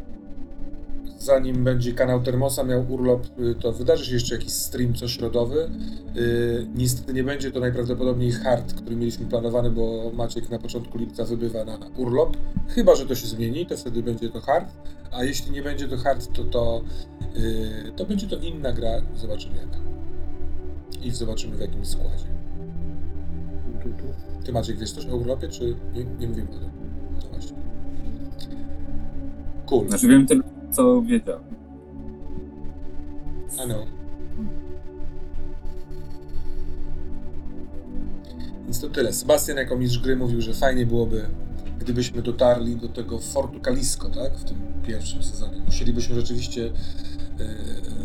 zanim 1.25 1.63
będzie 1.63 1.93
kanał 1.93 2.21
Termosa 2.21 2.63
miał 2.63 2.91
urlop, 2.91 3.39
yy, 3.39 3.55
to 3.55 3.73
wydarzy 3.73 4.05
się 4.05 4.13
jeszcze 4.13 4.35
jakiś 4.35 4.53
stream 4.53 4.93
cośrodowy. 4.93 5.69
Yy, 6.15 6.67
Niestety 6.75 7.13
nie 7.13 7.23
będzie 7.23 7.51
to 7.51 7.59
najprawdopodobniej 7.59 8.31
hard, 8.31 8.73
który 8.73 8.95
mieliśmy 8.95 9.25
planowany, 9.25 9.71
bo 9.71 10.11
Maciek 10.13 10.49
na 10.49 10.59
początku 10.59 10.97
lipca 10.97 11.25
wybywa 11.25 11.65
na 11.65 11.77
urlop. 11.97 12.37
Chyba, 12.67 12.95
że 12.95 13.05
to 13.05 13.15
się 13.15 13.27
zmieni, 13.27 13.65
to 13.65 13.77
wtedy 13.77 14.03
będzie 14.03 14.29
to 14.29 14.41
hard. 14.41 14.71
A 15.11 15.23
jeśli 15.23 15.51
nie 15.51 15.61
będzie 15.61 15.87
to 15.87 15.97
hard, 15.97 16.33
to, 16.33 16.43
to, 16.43 16.81
yy, 17.35 17.91
to 17.95 18.05
będzie 18.05 18.27
to 18.27 18.35
inna 18.35 18.71
gra. 18.71 19.01
Zobaczymy 19.15 19.55
jaka. 19.55 19.77
I 21.03 21.11
zobaczymy 21.11 21.57
w 21.57 21.59
jakim 21.59 21.85
składzie. 21.85 22.25
Ty 24.45 24.53
Maciek 24.53 24.77
wiesz 24.77 24.91
coś 24.91 25.05
o 25.07 25.15
urlopie, 25.15 25.47
czy 25.47 25.75
nie, 25.93 26.03
nie 26.19 26.27
mówimy 26.27 26.49
o 26.49 26.59
tym? 26.59 26.69
Właśnie. 27.31 27.57
Cool. 29.65 29.89
Znaczy 29.89 30.07
wiem 30.07 30.27
tylko, 30.27 30.54
co 30.75 31.01
wiedziałem. 31.01 31.43
I 33.63 33.65
know. 33.65 33.85
Więc 38.63 38.79
to 38.81 38.89
tyle. 38.89 39.13
Sebastian 39.13 39.57
jako 39.57 39.77
mistrz 39.77 39.99
gry 39.99 40.15
mówił, 40.15 40.41
że 40.41 40.53
fajnie 40.53 40.85
byłoby, 40.85 41.25
gdybyśmy 41.79 42.21
dotarli 42.21 42.75
do 42.75 42.89
tego 42.89 43.19
Fortu 43.19 43.59
Kalisko, 43.59 44.09
tak? 44.09 44.33
W 44.37 44.43
tym 44.43 44.57
pierwszym 44.87 45.23
sezonie. 45.23 45.61
Musielibyśmy 45.65 46.15
rzeczywiście 46.15 46.61
yy, 46.61 46.71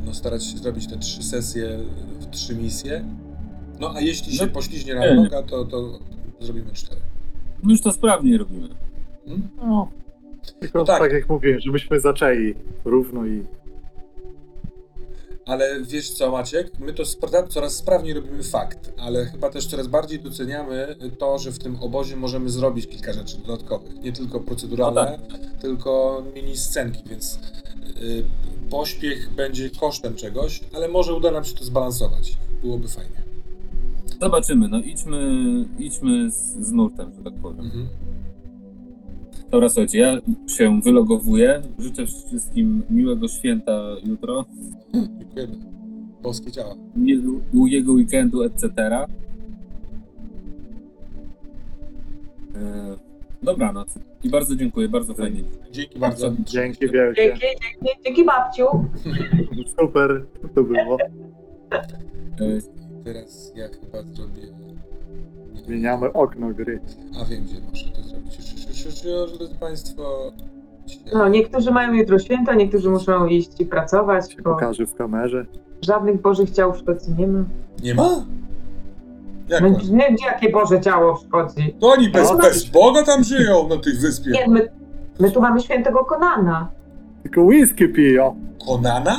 no, 0.07 0.15
starać 0.15 0.45
się 0.45 0.59
zrobić 0.59 0.87
te 0.87 0.99
trzy 0.99 1.23
sesje 1.23 1.79
w 2.21 2.31
trzy 2.31 2.55
misje. 2.57 3.05
No 3.81 3.93
a 3.95 4.01
jeśli 4.01 4.37
się 4.37 4.47
No, 4.47 4.53
pośliźnie 4.53 4.95
nie. 4.95 5.01
nam 5.01 5.17
noga, 5.25 5.43
to, 5.43 5.65
to 5.65 5.99
zrobimy 6.41 6.73
cztery. 6.73 7.01
My 7.63 7.73
już 7.73 7.81
to 7.81 7.93
sprawnie 7.93 8.39
robimy. 8.39 8.69
Hmm? 9.27 9.49
No, 9.57 9.89
tylko 10.61 10.79
No 10.79 10.85
tak. 10.85 10.99
tak. 11.01 11.13
jak 11.13 11.29
mówiłem, 11.29 11.61
żebyśmy 11.61 12.01
zaczęli 12.01 12.55
równo 12.85 13.27
i 13.27 13.43
Ale 15.47 15.81
wiesz 15.85 16.11
co, 16.11 16.31
Maciek? 16.31 16.79
My 16.79 16.93
to 16.93 17.03
spra- 17.03 17.49
coraz 17.49 17.77
sprawniej 17.77 18.15
robimy 18.15 18.43
fakt, 18.43 18.93
ale 18.99 19.27
chyba 19.27 19.51
też 19.51 19.67
coraz 19.67 19.87
bardziej 19.87 20.19
doceniamy 20.21 20.97
to, 21.19 21.39
że 21.39 21.53
w 21.53 21.59
tym 21.59 21.77
obozie 21.81 22.17
możemy 22.17 22.51
zrobić 22.51 22.87
kilka 22.87 23.13
rzeczy 23.13 23.39
dodatkowych. 23.39 24.03
Nie 24.03 24.13
tylko 24.13 24.41
proceduralne, 24.41 25.19
tylko 25.61 26.23
mini 26.35 26.57
scenki, 26.57 27.03
więc 27.07 27.39
yy, 28.01 28.25
pośpiech 28.71 29.31
będzie 29.35 29.71
kosztem 29.71 30.15
czegoś, 30.15 30.61
ale 30.75 30.89
może 30.89 31.15
uda 31.15 31.31
nam 31.31 31.45
się 31.45 31.55
to 31.55 31.65
zbalansować. 31.65 32.37
Byłoby 32.63 32.89
fajnie. 32.89 33.23
Zobaczymy, 34.21 34.69
no 34.69 34.81
idźmy, 34.81 35.21
idźmy 35.79 36.31
z, 36.31 36.37
z 36.67 36.73
nurtem, 36.73 37.13
że 37.19 37.25
tak 37.31 37.35
powiem. 37.43 37.61
Mhm. 37.61 37.89
Dobra, 39.51 39.69
słuchajcie, 39.69 39.99
ja 39.99 40.19
się 40.47 40.81
wylogowuję. 40.81 41.63
Życzę 41.79 42.07
wszystkim 42.07 42.83
miłego 42.91 43.29
święta 43.29 43.83
jutro, 44.05 44.45
Dziękujemy. 44.95 45.55
Boskie 46.23 46.51
działa. 46.53 46.75
miłego- 46.97 47.41
długiego 47.53 47.93
weekendu, 47.93 48.43
etc. 48.43 48.69
E, 48.87 49.07
Dobranoc. 53.43 53.95
I 54.25 54.31
bardzo 54.31 54.57
dziękuję, 54.57 54.89
bardzo 54.89 55.15
fajnie. 55.15 55.43
Dzięki 55.73 55.99
bardzo. 55.99 56.33
dzięki 56.45 56.89
wielkie. 56.89 57.23
Dzięki, 57.23 57.41
dzięki, 57.41 58.03
dzięki 58.05 58.25
babciu. 58.25 58.65
Super 59.81 60.27
to 60.55 60.63
było. 60.63 60.97
E, 62.41 62.61
Teraz 63.05 63.53
ja 63.57 63.69
chyba 63.69 64.03
zrobię... 64.03 64.43
Zmieniamy 65.67 66.13
okno 66.13 66.55
gry. 66.55 66.81
A 67.21 67.25
wiem, 67.25 67.45
gdzie 67.45 67.61
muszę 67.71 67.85
drodzy 68.89 69.55
Państwo... 69.61 70.33
No, 71.15 71.29
niektórzy 71.29 71.71
mają 71.71 71.93
jutro 71.93 72.19
święto, 72.19 72.55
niektórzy 72.55 72.91
muszą 72.91 73.27
iść 73.27 73.61
i 73.61 73.67
pracować, 73.67 74.33
Się 74.33 74.43
bo 74.43 74.51
pokaże 74.51 74.87
w 74.87 74.95
kamerze. 74.95 75.47
żadnych 75.83 76.21
bożych 76.23 76.51
ciał 76.51 76.73
w 76.73 76.77
Szkocji 76.79 77.15
nie 77.19 77.27
ma. 77.27 77.45
Nie 77.83 77.95
ma? 77.95 78.25
Jak 79.49 79.63
No, 79.63 79.69
ma? 79.71 79.79
nie, 79.91 80.17
jakie 80.27 80.51
Boże 80.51 80.81
ciało 80.81 81.15
w 81.17 81.21
Szkocji? 81.27 81.77
To 81.81 81.89
oni 81.89 82.09
bez, 82.09 82.31
No, 82.31 82.37
bez 82.39 82.65
Boga 82.71 83.03
tam 83.03 83.25
żyją 83.25 83.69
na 83.69 83.77
tej 83.77 83.93
wyspie. 83.93 84.31
Nie, 84.31 84.49
my, 84.49 84.69
my 85.21 85.31
tu 85.31 85.41
mamy 85.41 85.61
świętego 85.61 86.05
Konana. 86.05 86.69
Tylko 87.23 87.43
whisky 87.43 87.89
piją. 87.89 88.37
Konana? 88.67 89.17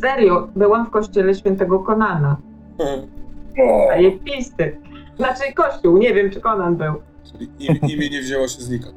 Serio, 0.00 0.48
byłam 0.56 0.86
w 0.86 0.90
kościele 0.90 1.34
świętego 1.34 1.78
Konana. 1.78 2.36
A 3.92 3.96
je 3.96 4.12
pisty. 4.18 4.76
Znaczy 5.16 5.52
kościół, 5.54 5.98
nie 5.98 6.14
wiem 6.14 6.30
czy 6.30 6.40
Konan 6.40 6.76
był. 6.76 6.94
Imię, 7.40 7.80
imię 7.94 8.10
nie 8.10 8.20
wzięło 8.20 8.48
się 8.48 8.62
znikąd. 8.62 8.96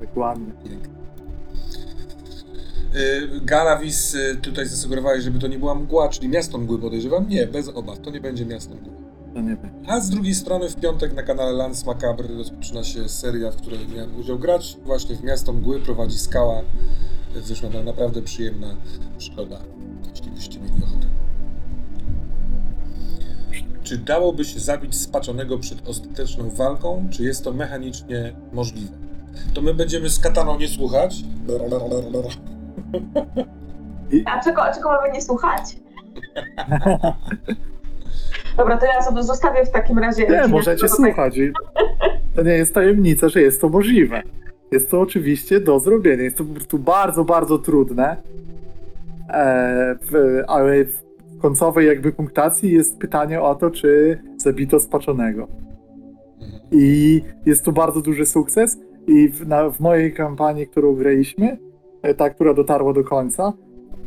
Dokładnie. 0.00 0.52
Pięknie. 0.64 0.98
Y, 2.94 3.40
Galavis 3.42 4.14
y, 4.14 4.38
tutaj 4.42 4.66
zasugerowałeś, 4.66 5.24
żeby 5.24 5.38
to 5.38 5.46
nie 5.46 5.58
była 5.58 5.74
mgła, 5.74 6.08
czyli 6.08 6.28
miasto 6.28 6.58
mgły 6.58 6.78
podejrzewam. 6.78 7.28
Nie, 7.28 7.46
bez 7.46 7.68
obaw, 7.68 7.98
to 8.00 8.10
nie 8.10 8.20
będzie 8.20 8.46
miasto 8.46 8.74
mgły. 8.74 8.92
To 9.34 9.40
nie 9.40 9.56
będzie. 9.56 9.90
A 9.90 10.00
z 10.00 10.10
drugiej 10.10 10.34
strony 10.34 10.68
w 10.68 10.76
piątek 10.76 11.12
na 11.14 11.22
kanale 11.22 11.52
Lance 11.52 11.86
Macabre 11.86 12.28
rozpoczyna 12.28 12.84
się 12.84 13.08
seria, 13.08 13.50
w 13.50 13.56
której 13.56 13.88
miałem 13.88 14.16
udział 14.20 14.38
grać. 14.38 14.76
Właśnie 14.84 15.16
w 15.16 15.24
Miasto 15.24 15.52
Mgły 15.52 15.80
prowadzi 15.80 16.18
Skała. 16.18 16.60
Wyszła 17.34 17.70
nam 17.70 17.84
naprawdę 17.84 18.22
przyjemna 18.22 18.76
przygoda, 19.18 19.58
jeśli 20.10 20.30
byście 20.30 20.60
mieli 20.60 20.72
Czy 23.88 23.98
dałoby 23.98 24.44
się 24.44 24.60
zabić 24.60 24.96
spaczonego 24.96 25.58
przed 25.58 25.88
ostateczną 25.88 26.50
walką, 26.50 27.08
czy 27.10 27.22
jest 27.22 27.44
to 27.44 27.52
mechanicznie 27.52 28.32
możliwe? 28.52 28.92
To 29.54 29.62
my 29.62 29.74
będziemy 29.74 30.10
z 30.10 30.18
kataną 30.18 30.58
nie 30.58 30.68
słuchać. 30.68 31.16
A 34.24 34.44
czego, 34.44 34.62
a 34.62 34.74
czego 34.74 34.88
mamy 34.90 35.12
nie 35.12 35.22
słuchać? 35.22 35.62
Dobra, 38.56 38.78
to 38.78 38.86
ja 38.86 39.02
sobie 39.02 39.22
zostawię 39.22 39.66
w 39.66 39.70
takim 39.70 39.98
razie. 39.98 40.26
Nie, 40.26 40.48
możecie 40.48 40.88
słuchać. 40.88 41.36
I 41.36 41.52
To 42.36 42.42
nie 42.42 42.52
jest 42.52 42.74
tajemnica, 42.74 43.28
że 43.28 43.40
jest 43.40 43.60
to 43.60 43.68
możliwe. 43.68 44.22
Jest 44.72 44.90
to 44.90 45.00
oczywiście 45.00 45.60
do 45.60 45.78
zrobienia. 45.80 46.22
Jest 46.22 46.38
to 46.38 46.44
po 46.44 46.54
prostu 46.54 46.78
bardzo, 46.78 47.24
bardzo 47.24 47.58
trudne. 47.58 48.16
E, 49.28 49.96
w, 50.02 50.42
ale 50.46 50.84
w 50.84 51.07
końcowej 51.38 51.86
jakby 51.86 52.12
punktacji 52.12 52.72
jest 52.72 52.98
pytanie 52.98 53.40
o 53.40 53.54
to, 53.54 53.70
czy 53.70 54.18
zabito 54.36 54.80
spaczonego. 54.80 55.48
I 56.72 57.20
jest 57.46 57.64
to 57.64 57.72
bardzo 57.72 58.00
duży 58.00 58.26
sukces. 58.26 58.78
I 59.06 59.28
w, 59.28 59.48
na, 59.48 59.70
w 59.70 59.80
mojej 59.80 60.14
kampanii, 60.14 60.66
którą 60.66 60.94
graliśmy, 60.94 61.58
e, 62.02 62.14
ta, 62.14 62.30
która 62.30 62.54
dotarła 62.54 62.92
do 62.92 63.04
końca, 63.04 63.52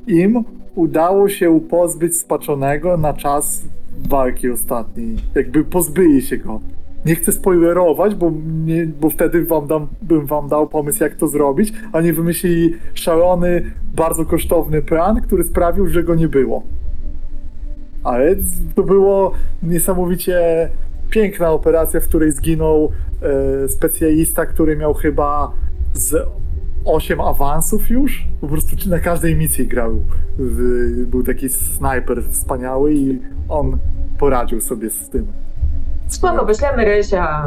im 0.08 0.44
udało 0.76 1.30
się 1.30 1.60
pozbyć 1.70 2.18
spaczonego 2.18 2.98
na 2.98 3.14
czas 3.14 3.64
walki 4.10 4.50
ostatniej. 4.50 5.16
Jakby 5.36 5.64
pozbyli 5.64 6.22
się 6.22 6.38
go. 6.38 6.60
Nie 7.06 7.16
chcę 7.16 7.32
spoilerować, 7.32 8.16
bo, 8.16 8.32
nie, 8.66 8.86
bo 8.86 9.10
wtedy 9.10 9.46
wam 9.46 9.68
dam, 9.68 9.88
bym 10.02 10.26
wam 10.26 10.48
dał 10.48 10.68
pomysł, 10.68 11.04
jak 11.04 11.16
to 11.16 11.28
zrobić, 11.28 11.74
a 11.92 12.02
nie 12.02 12.14
wymyślili 12.14 12.74
szalony, 12.94 13.72
bardzo 13.96 14.26
kosztowny 14.26 14.82
plan, 14.82 15.22
który 15.22 15.44
sprawił, 15.44 15.88
że 15.88 16.04
go 16.04 16.16
nie 16.16 16.28
było. 16.28 16.64
Ale 18.04 18.36
to 18.76 18.84
było 18.84 19.32
niesamowicie 19.64 20.70
piękna 21.10 21.52
operacja, 21.52 22.00
w 22.00 22.04
której 22.04 22.32
zginął 22.32 22.92
e, 23.22 23.68
specjalista, 23.68 24.46
który 24.46 24.76
miał 24.76 24.94
chyba 24.94 25.52
z 25.94 26.28
8 26.86 27.22
awansów 27.22 27.90
już. 27.90 28.28
Po 28.42 28.48
prostu 28.48 28.90
na 28.90 29.00
każdej 29.00 29.36
misji 29.36 29.68
grał. 29.68 29.92
W, 30.40 31.06
był 31.08 31.24
taki 31.24 31.50
snajper 31.50 32.24
wspaniały 32.24 32.94
i 32.94 33.20
on 33.50 33.78
poradził 34.18 34.62
sobie 34.62 34.90
z 34.90 35.10
tym. 35.10 35.28
Spoko, 36.08 36.46
wyślemy 36.46 36.86
Rysia. 36.86 37.46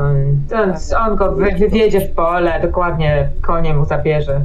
On, 0.55 0.75
on 0.99 1.17
go 1.17 1.33
wy, 1.33 1.51
wywiedzie 1.59 2.01
w 2.01 2.11
pole, 2.11 2.61
dokładnie 2.63 3.29
konie 3.43 3.75
mu 3.75 3.85
zabierze. 3.85 4.41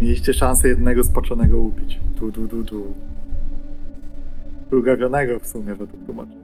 Mieliście 0.00 0.34
szansę 0.34 0.68
jednego 0.68 1.04
spaczonego 1.04 1.58
ubić. 1.58 2.00
Tu, 2.18 2.32
tu, 2.32 2.48
tu, 2.48 2.64
tu. 2.64 2.94
Plugawionego 4.70 5.40
w 5.40 5.46
sumie 5.46 5.74
według 5.74 6.04
tłumaczenia. 6.06 6.40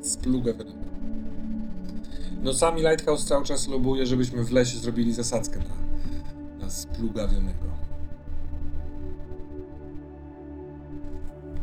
Splugę 0.00 0.54
wiadomo. 0.54 0.86
No 2.42 2.52
sami 2.54 2.80
Lighthouse 2.80 3.24
cały 3.24 3.44
czas 3.44 3.68
lobuje, 3.68 4.06
żebyśmy 4.06 4.44
w 4.44 4.52
lesie 4.52 4.78
zrobili 4.78 5.12
zasadzkę 5.12 5.58
na, 5.58 6.64
na 6.64 6.70
splugawionego. 6.70 7.66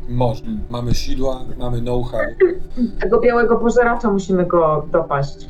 Można. 0.08 0.50
Mamy 0.70 0.94
sidła, 0.94 1.44
mamy 1.58 1.80
know-how. 1.80 2.20
Tego 3.00 3.20
białego 3.20 3.56
pożeracza 3.56 4.10
musimy 4.10 4.46
go 4.46 4.86
dopaść. 4.92 5.48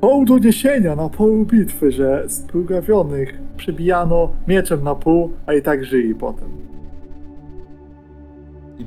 Są 0.00 0.24
doniesienia 0.24 0.96
na 0.96 1.08
polu 1.08 1.44
bitwy, 1.44 1.92
że 1.92 2.24
splugawionych 2.28 3.38
przebijano 3.56 4.30
mieczem 4.48 4.84
na 4.84 4.94
pół, 4.94 5.30
a 5.46 5.52
i 5.54 5.62
tak 5.62 5.84
żyli 5.84 6.14
potem. 6.14 6.48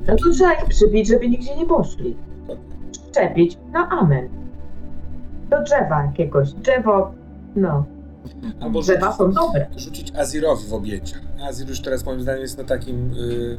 No 0.06 0.16
to 0.16 0.30
trzeba 0.30 0.52
ich 0.52 0.64
przybić, 0.64 1.08
żeby 1.08 1.28
nigdzie 1.28 1.56
nie 1.56 1.66
poszli. 1.66 2.16
Szczepić 3.10 3.58
na 3.72 3.88
amen. 3.88 4.28
Do 5.50 5.62
drzewa 5.62 6.04
jakiegoś. 6.04 6.52
Drzewo, 6.52 7.12
no. 7.56 7.84
Albo 8.60 8.80
Drzewa 8.82 9.12
są 9.12 9.32
dobre. 9.32 9.66
rzucić 9.76 10.12
Azirowi 10.16 10.66
w 10.68 10.74
objęcia. 10.74 11.16
Azir 11.48 11.68
już 11.68 11.80
teraz 11.80 12.06
moim 12.06 12.20
zdaniem 12.22 12.42
jest 12.42 12.58
na 12.58 12.64
takim 12.64 13.12
y, 13.12 13.58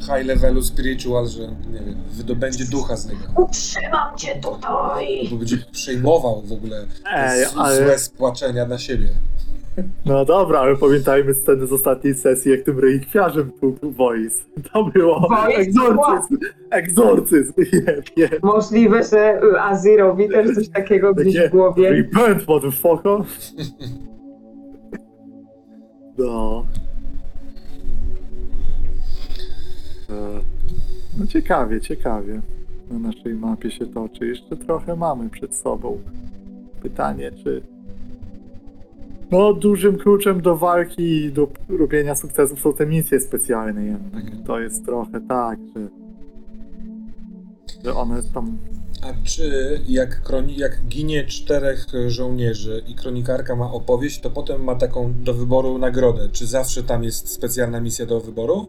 high 0.00 0.26
levelu 0.26 0.62
spiritual, 0.62 1.28
że 1.28 1.40
nie 1.42 1.80
wiem, 1.86 1.94
wydobędzie 2.10 2.64
ducha 2.64 2.96
z 2.96 3.06
niego. 3.06 3.22
Utrzymam 3.36 4.16
cię 4.16 4.40
tutaj! 4.42 5.28
Bo 5.30 5.36
będzie 5.36 5.56
przejmował 5.72 6.42
w 6.42 6.52
ogóle 6.52 6.86
Ej, 7.12 7.44
z, 7.46 7.56
ale- 7.56 7.76
złe 7.76 7.98
spłaczenia 7.98 8.66
na 8.66 8.78
siebie. 8.78 9.08
No 10.06 10.24
dobra, 10.24 10.60
ale 10.60 10.76
pamiętajmy 10.76 11.34
sceny 11.34 11.66
z 11.66 11.72
ostatniej 11.72 12.14
sesji, 12.14 12.50
jak 12.50 12.62
tym 12.62 12.78
relikwiarzem 12.78 13.52
tu 13.60 13.90
Voice. 13.90 14.44
To 14.72 14.84
było 14.84 15.20
Voice? 15.28 15.58
egzorcyzm. 15.60 16.38
Egzorcyzm. 16.70 17.52
Jeb, 17.72 18.06
jeb. 18.16 18.42
Możliwe, 18.42 19.02
że 19.02 19.40
y, 19.42 19.60
Azirowi 19.60 20.28
też 20.28 20.54
coś 20.54 20.68
takiego 20.68 21.14
gdzieś 21.14 21.34
Takie 21.36 21.48
w 21.48 21.50
głowie. 21.52 21.90
Repent, 21.90 22.48
motherfucker. 22.48 23.18
No. 26.18 26.66
No 31.18 31.26
ciekawie, 31.26 31.80
ciekawie. 31.80 32.40
Na 32.90 32.98
naszej 32.98 33.34
mapie 33.34 33.70
się 33.70 33.86
toczy. 33.86 34.26
Jeszcze 34.26 34.56
trochę 34.56 34.96
mamy 34.96 35.30
przed 35.30 35.56
sobą. 35.56 36.00
Pytanie, 36.82 37.32
czy... 37.32 37.62
No, 39.30 39.52
dużym 39.52 39.98
kluczem 39.98 40.40
do 40.40 40.56
walki 40.56 41.02
i 41.02 41.32
do 41.32 41.48
robienia 41.68 42.14
sukcesów 42.14 42.60
są 42.60 42.72
te 42.72 42.86
misje 42.86 43.20
specjalne 43.20 43.84
jednak. 43.84 44.24
To 44.46 44.60
jest 44.60 44.84
trochę 44.84 45.20
tak, 45.20 45.58
że... 45.76 45.88
Że 47.84 47.94
one 47.94 48.22
tam 48.34 48.58
A 49.02 49.24
czy 49.24 49.80
jak, 49.88 50.22
kroni, 50.22 50.56
jak 50.56 50.86
ginie 50.88 51.24
czterech 51.24 51.86
żołnierzy 52.06 52.82
i 52.88 52.94
kronikarka 52.94 53.56
ma 53.56 53.72
opowieść, 53.72 54.20
to 54.20 54.30
potem 54.30 54.64
ma 54.64 54.74
taką 54.74 55.14
do 55.24 55.34
wyboru 55.34 55.78
nagrodę? 55.78 56.28
Czy 56.32 56.46
zawsze 56.46 56.82
tam 56.82 57.04
jest 57.04 57.28
specjalna 57.28 57.80
misja 57.80 58.06
do 58.06 58.20
wyboru? 58.20 58.68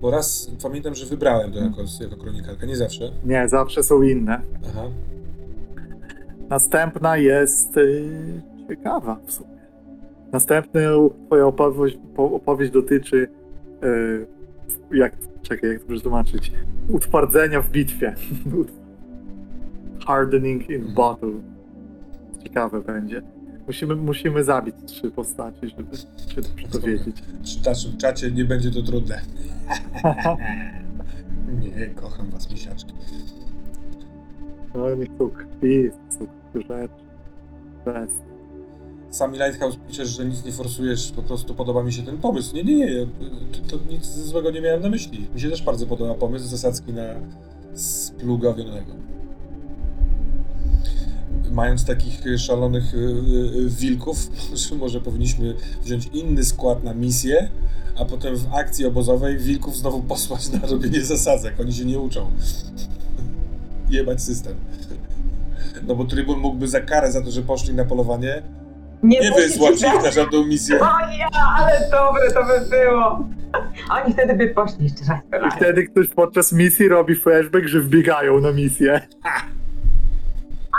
Bo 0.00 0.10
raz 0.10 0.50
pamiętam, 0.62 0.94
że 0.94 1.06
wybrałem 1.06 1.52
to 1.52 1.58
jako, 1.58 1.82
jako 2.00 2.16
kronikarka, 2.16 2.66
nie 2.66 2.76
zawsze. 2.76 3.10
Nie, 3.24 3.48
zawsze 3.48 3.82
są 3.82 4.02
inne. 4.02 4.40
Aha. 4.68 4.82
Następna 6.48 7.16
jest 7.16 7.76
y, 7.76 8.42
ciekawa 8.68 9.20
w 9.26 9.32
sumie. 9.32 9.50
Następna 10.32 10.80
twoja 11.26 11.46
opowieść, 11.46 11.98
po- 12.16 12.32
opowieść 12.32 12.72
dotyczy 12.72 13.28
y, 13.84 14.26
jak, 14.92 15.12
czekaj, 15.42 15.70
jak 15.70 15.80
to 15.82 15.88
przetłumaczyć? 15.88 16.52
Utwardzenia 16.88 17.62
w 17.62 17.70
bitwie. 17.70 18.14
Hardening 20.06 20.70
in 20.70 20.94
battle. 20.94 21.32
Ciekawe 22.44 22.80
będzie. 22.80 23.22
Musimy, 23.66 23.96
musimy 23.96 24.44
zabić 24.44 24.74
trzy 24.86 25.10
postaci, 25.10 25.68
żeby 25.68 25.96
się 26.34 26.42
to 26.72 26.78
dowiedzieć. 26.78 27.22
W 27.62 27.66
naszym 27.66 27.96
czacie 27.96 28.30
nie 28.30 28.44
będzie 28.44 28.70
to 28.70 28.82
trudne. 28.82 29.20
Nie, 31.60 31.86
kocham 31.86 32.30
was, 32.30 32.50
misiaczki. 32.50 32.92
No 34.74 34.94
nie 34.94 35.06
chcą 35.06 35.30
krwi, 35.30 35.90
są 36.08 36.26
rzeczy. 36.54 36.94
Bez. 37.84 38.10
Sami 39.10 39.38
Lighthouse 39.38 39.76
piszesz, 39.88 40.08
że 40.08 40.24
nic 40.24 40.44
nie 40.44 40.52
forsujesz, 40.52 41.12
po 41.12 41.22
prostu 41.22 41.54
podoba 41.54 41.82
mi 41.82 41.92
się 41.92 42.02
ten 42.02 42.18
pomysł. 42.18 42.54
Nie, 42.54 42.64
nie, 42.64 42.76
nie, 42.76 43.06
to, 43.52 43.76
to 43.76 43.84
nic 43.92 44.04
złego 44.04 44.50
nie 44.50 44.60
miałem 44.60 44.82
na 44.82 44.88
myśli. 44.88 45.28
Mi 45.34 45.40
się 45.40 45.50
też 45.50 45.62
bardzo 45.62 45.86
podoba 45.86 46.14
pomysł 46.14 46.44
zasadzki 46.44 46.92
na 46.92 47.02
splugawionego. 47.74 48.92
Mając 51.50 51.84
takich 51.84 52.20
szalonych 52.38 52.94
y, 52.94 52.98
y, 52.98 53.70
wilków, 53.70 54.16
może, 54.80 55.00
powinniśmy 55.00 55.54
wziąć 55.82 56.06
inny 56.06 56.44
skład 56.44 56.84
na 56.84 56.94
misję, 56.94 57.48
a 57.98 58.04
potem 58.04 58.36
w 58.36 58.54
akcji 58.54 58.86
obozowej 58.86 59.38
wilków 59.38 59.76
znowu 59.76 60.02
posłać 60.12 60.48
na 60.48 60.68
robienie 60.68 61.04
zasadzek. 61.04 61.60
Oni 61.60 61.72
się 61.72 61.84
nie 61.84 61.98
uczą. 61.98 62.30
Jebać 63.90 64.22
system. 64.22 64.54
No 65.86 65.94
bo 65.94 66.04
Trybun 66.04 66.38
mógłby 66.38 66.68
za 66.68 66.80
karę 66.80 67.12
za 67.12 67.22
to, 67.22 67.30
że 67.30 67.42
poszli 67.42 67.74
na 67.74 67.84
polowanie, 67.84 68.42
nie 69.02 69.30
musi 69.30 69.42
wysłać 69.42 69.82
ich 69.82 70.02
na 70.02 70.10
żadną 70.10 70.46
misję. 70.46 70.80
O 70.80 70.84
ja, 71.18 71.28
ale 71.56 71.90
dobre 71.90 72.32
to 72.32 72.44
by 72.44 72.70
było. 72.70 73.28
Oni 73.90 74.12
wtedy 74.12 74.34
by 74.34 74.48
poszli 74.48 74.84
jeszcze 74.84 75.04
raz 75.30 75.54
I 75.54 75.56
wtedy 75.56 75.86
ktoś 75.86 76.08
podczas 76.08 76.52
misji 76.52 76.88
robi 76.88 77.14
flashback, 77.14 77.66
że 77.66 77.80
wbiegają 77.80 78.40
na 78.40 78.52
misję. 78.52 79.00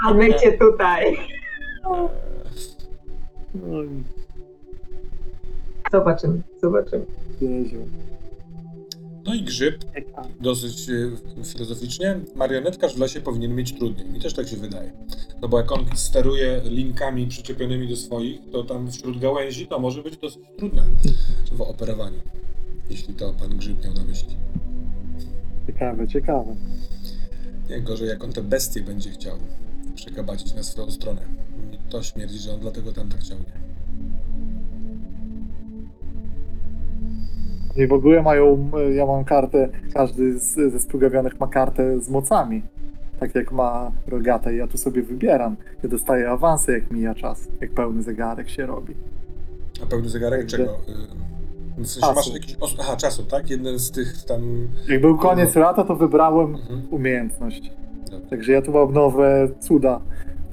A 0.06 0.14
my 0.14 0.34
cię 0.40 0.58
tutaj. 0.58 1.18
Oj, 3.72 3.90
Zobaczymy, 5.92 6.42
zobaczymy. 6.62 7.06
No 9.26 9.34
i 9.34 9.44
grzyb, 9.44 9.86
dosyć 10.42 10.90
e, 10.90 11.44
filozoficznie, 11.46 12.20
marionetkarz 12.36 12.96
w 12.96 13.00
lesie 13.00 13.22
powinien 13.22 13.56
mieć 13.56 13.74
trudniej. 13.74 14.10
Mi 14.10 14.20
też 14.20 14.34
tak 14.34 14.48
się 14.48 14.58
wydaje. 14.58 14.92
No 15.42 15.48
bo 15.48 15.58
jak 15.58 15.72
on 15.72 15.86
steruje 15.96 16.62
linkami 16.66 17.28
przyczepionymi 17.28 17.88
do 17.88 17.96
swoich, 17.96 18.40
to 18.52 18.64
tam 18.64 18.92
wśród 18.92 19.20
gałęzi 19.20 19.68
to 19.68 19.80
może 19.80 20.04
być 20.04 20.18
dosyć 20.18 20.42
trudne 20.58 20.84
w 21.52 21.62
operowaniu. 21.62 22.20
Jeśli 22.90 23.14
to 23.14 23.34
pan 23.34 23.58
grzyb 23.58 23.84
miał 23.84 23.94
na 23.94 24.04
myśli. 24.04 24.36
Ciekawe, 25.68 26.08
ciekawe. 26.08 26.56
Nie 27.70 27.82
gorzej, 27.82 28.08
jak 28.10 28.24
on 28.24 28.34
te 28.34 28.42
bestie 28.42 28.82
będzie 28.82 29.10
chciał 29.10 29.38
przekabacić 30.06 30.54
na 30.54 30.64
swoją 30.64 30.92
stronę. 30.92 31.22
To 31.90 32.04
śmierdzi, 32.04 32.38
że 32.38 32.54
on 32.54 32.60
dlatego 32.60 32.92
tam 32.94 33.10
tak 33.10 33.24
ciągnie. 33.24 33.54
I 37.78 37.88
w 37.88 37.94
ogóle 37.94 38.22
mają, 38.22 38.72
e, 38.78 38.92
ja 38.94 39.06
mam 39.06 39.24
kartę, 39.24 39.70
każdy 39.94 40.40
z, 40.40 40.54
ze 40.72 40.80
splugawionych 40.80 41.40
ma 41.40 41.48
kartę 41.48 42.02
z 42.02 42.10
mocami. 42.10 42.62
Tak 43.20 43.36
jak 43.36 43.52
ma 43.52 43.92
rogata 44.08 44.52
i 44.52 44.58
ja 44.58 44.68
tu 44.68 44.78
sobie 44.78 45.02
wybieram. 45.04 45.56
Ja 45.84 45.90
dostaję 45.90 46.30
awanse 46.30 46.72
jak 46.72 46.92
mija 46.92 47.16
czas, 47.16 47.48
jak 47.62 47.72
pełny 47.72 48.04
zegarek 48.04 48.50
się 48.50 48.66
robi. 48.66 48.94
A 49.84 49.86
pełny 49.86 50.10
zegarek 50.10 50.40
Także- 50.42 50.58
czego? 50.58 50.74
Y, 50.74 51.84
W 51.84 51.88
sensie 51.88 52.02
Czasu. 52.02 52.16
masz 52.16 52.34
jakiś... 52.34 52.58
Aha, 52.80 52.96
czasu, 52.98 53.24
tak? 53.24 53.50
Jeden 53.50 53.80
z 53.80 53.92
tych 53.92 54.24
tam... 54.26 54.68
Jak 54.90 55.02
był 55.02 55.18
koniec 55.18 55.56
lata, 55.56 55.84
to 55.84 55.96
wybrałem 55.96 56.56
Mhm. 56.56 56.82
umiejętność. 56.92 57.72
Także 58.30 58.52
ja 58.52 58.62
tu 58.62 58.72
mam 58.72 58.94
nowe 58.94 59.48
cuda. 59.60 60.02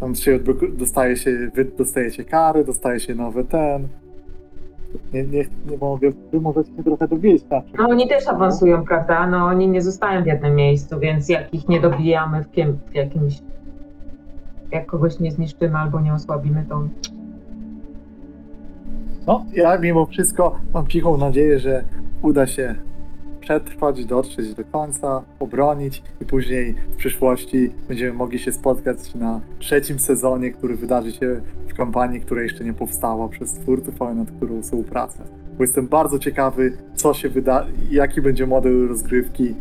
Tam 0.00 0.14
się 0.14 0.38
dostaje 0.72 1.16
się, 1.16 1.50
wy 1.54 1.64
dostaje 1.64 2.10
się 2.10 2.24
kary, 2.24 2.64
dostaje 2.64 3.00
się 3.00 3.14
nowe 3.14 3.44
ten. 3.44 3.88
Nie, 5.12 5.22
nie, 5.22 5.44
nie 5.70 5.78
mogę, 5.80 6.10
wy 6.32 6.40
możecie 6.40 6.76
się 6.76 6.84
trochę 6.84 7.08
dowiedzieć 7.08 7.44
czym. 7.48 7.76
No 7.78 7.88
oni 7.88 8.08
też 8.08 8.28
awansują, 8.28 8.84
prawda? 8.84 9.26
No 9.26 9.44
oni 9.44 9.68
nie 9.68 9.82
zostają 9.82 10.22
w 10.22 10.26
jednym 10.26 10.54
miejscu, 10.54 10.98
więc 10.98 11.28
jak 11.28 11.54
ich 11.54 11.68
nie 11.68 11.80
dobijamy 11.80 12.44
w, 12.44 12.50
kiem, 12.50 12.78
w 12.90 12.94
jakimś... 12.94 13.42
Jak 14.72 14.86
kogoś 14.86 15.20
nie 15.20 15.32
zniszczymy 15.32 15.78
albo 15.78 16.00
nie 16.00 16.14
osłabimy, 16.14 16.64
to 16.68 16.82
No, 19.26 19.44
ja 19.52 19.78
mimo 19.78 20.06
wszystko 20.06 20.58
mam 20.74 20.86
cichą 20.86 21.16
nadzieję, 21.16 21.58
że 21.58 21.84
uda 22.22 22.46
się 22.46 22.74
przetrwać, 23.48 24.04
dotrzeć 24.04 24.54
do 24.54 24.64
końca, 24.64 25.22
obronić 25.40 26.02
i 26.20 26.24
później 26.24 26.74
w 26.92 26.96
przyszłości 26.96 27.70
będziemy 27.88 28.12
mogli 28.12 28.38
się 28.38 28.52
spotkać 28.52 29.14
na 29.14 29.40
trzecim 29.58 29.98
sezonie, 29.98 30.50
który 30.50 30.76
wydarzy 30.76 31.12
się 31.12 31.40
w 31.68 31.74
kampanii, 31.74 32.20
która 32.20 32.42
jeszcze 32.42 32.64
nie 32.64 32.74
powstała 32.74 33.28
przez 33.28 33.52
twórców, 33.52 34.02
ale 34.02 34.14
nad 34.14 34.30
którą 34.30 34.62
są 34.62 34.84
prace. 34.84 35.24
Bo 35.58 35.64
jestem 35.64 35.86
bardzo 35.86 36.18
ciekawy, 36.18 36.78
co 36.94 37.14
się 37.14 37.28
wyda, 37.28 37.66
jaki 37.90 38.22
będzie 38.22 38.46
model 38.46 38.88
rozgrywki 38.88 39.54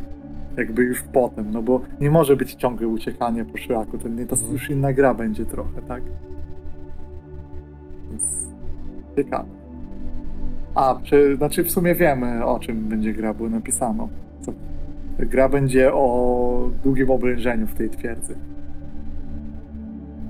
jakby 0.58 0.84
już 0.84 1.02
potem, 1.02 1.52
no 1.52 1.62
bo 1.62 1.82
nie 2.00 2.12
może 2.12 2.36
być 2.36 2.54
ciągłe 2.54 2.88
uciekanie 2.88 3.45
po 3.45 3.58
szlaku, 3.58 3.97
to, 3.97 4.08
nie, 4.08 4.26
to 4.26 4.36
już 4.52 4.69
inna 4.69 4.93
gra 4.93 5.13
będzie 5.13 5.45
trochę, 5.45 5.82
tak? 5.82 6.04
Więc 8.10 8.23
ciekawe. 9.15 9.57
A, 10.75 10.99
czy, 11.03 11.36
znaczy 11.36 11.63
w 11.63 11.71
sumie 11.71 11.95
wiemy 11.95 12.45
o 12.45 12.60
czym 12.60 12.89
będzie 12.89 13.13
gra, 13.13 13.34
bo 13.34 13.49
napisano. 13.49 14.10
Co, 14.41 14.53
gra 15.19 15.49
będzie 15.49 15.93
o 15.93 16.69
długim 16.84 17.10
obrężeniu 17.10 17.67
w 17.67 17.73
tej 17.73 17.89
twierdzy. 17.89 18.36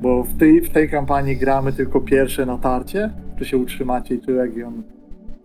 Bo 0.02 0.24
w 0.24 0.38
tej, 0.38 0.62
w 0.62 0.70
tej 0.70 0.90
kampanii 0.90 1.38
gramy 1.38 1.74
tylko 1.74 2.02
pierwsze 2.02 2.46
natarcie, 2.46 3.10
czy 3.40 3.46
się 3.46 3.58
utrzymacie 3.58 4.16
i 4.16 4.22
czy 4.22 4.32
Legion 4.32 4.84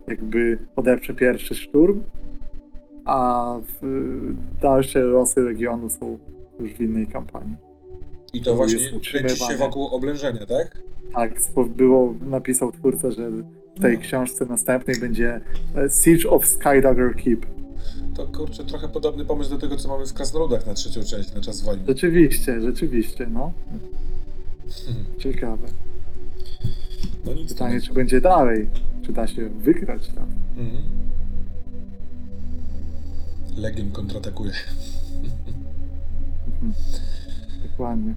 jakby 0.07 0.57
odeprze 0.75 1.13
pierwszy 1.13 1.55
szturm, 1.55 2.03
a 3.05 3.55
w, 3.61 3.81
dalsze 4.61 4.99
losy 4.99 5.41
Legionu 5.41 5.89
są 5.89 6.17
już 6.59 6.73
w 6.73 6.81
innej 6.81 7.07
kampanii. 7.07 7.55
I 8.33 8.41
To 8.41 8.55
właśnie 8.55 8.79
kręci 9.11 9.39
się 9.47 9.57
wokół 9.57 9.87
oblężenia, 9.87 10.45
tak? 10.45 10.77
Tak, 11.13 11.31
było, 11.75 12.13
napisał 12.21 12.71
twórca, 12.71 13.11
że 13.11 13.29
w 13.31 13.81
tej 13.81 13.97
No. 13.97 14.01
książce 14.03 14.45
następnej 14.45 14.99
będzie 14.99 15.41
e, 15.75 15.89
Siege 15.89 16.29
of 16.29 16.45
Skydagger 16.45 17.15
Keep. 17.15 17.45
To 18.15 18.27
kurczę, 18.27 18.63
trochę 18.65 18.89
podobny 18.89 19.25
pomysł 19.25 19.49
do 19.49 19.57
tego, 19.57 19.77
co 19.77 19.87
mamy 19.89 20.05
w 20.05 20.13
Krasnoludach 20.13 20.67
na 20.67 20.73
trzecią 20.73 21.03
część, 21.03 21.33
na 21.33 21.41
czas 21.41 21.61
wojny. 21.61 21.83
Rzeczywiście, 21.87 22.61
rzeczywiście, 22.61 23.27
no. 23.27 23.53
Hmm. 24.85 25.05
Ciekawe. 25.19 25.67
No 27.25 27.33
nic. 27.33 27.49
Pytanie, 27.53 27.75
nic. 27.75 27.83
czy 27.85 27.93
będzie 27.93 28.21
dalej? 28.21 28.69
Czy 29.05 29.13
da 29.13 29.27
się 29.27 29.49
wygrać 29.49 30.07
tam? 30.07 30.27
Mhm. 30.57 30.83
Legion 33.57 33.91
kontratakuje. 33.91 34.51
Mhm. 36.63 36.73
Dokładnie. 37.77 38.13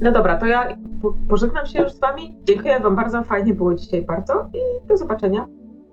No 0.00 0.12
dobra, 0.12 0.36
to 0.38 0.46
ja 0.46 0.76
po- 1.02 1.14
pożegnam 1.28 1.66
się 1.66 1.82
już 1.82 1.92
z 1.92 1.98
wami. 1.98 2.34
Dziękuję 2.44 2.80
wam 2.80 2.96
bardzo, 2.96 3.22
fajnie 3.24 3.54
było 3.54 3.74
dzisiaj 3.74 4.02
bardzo 4.02 4.50
i 4.54 4.88
do 4.88 4.96
zobaczenia. 4.96 5.46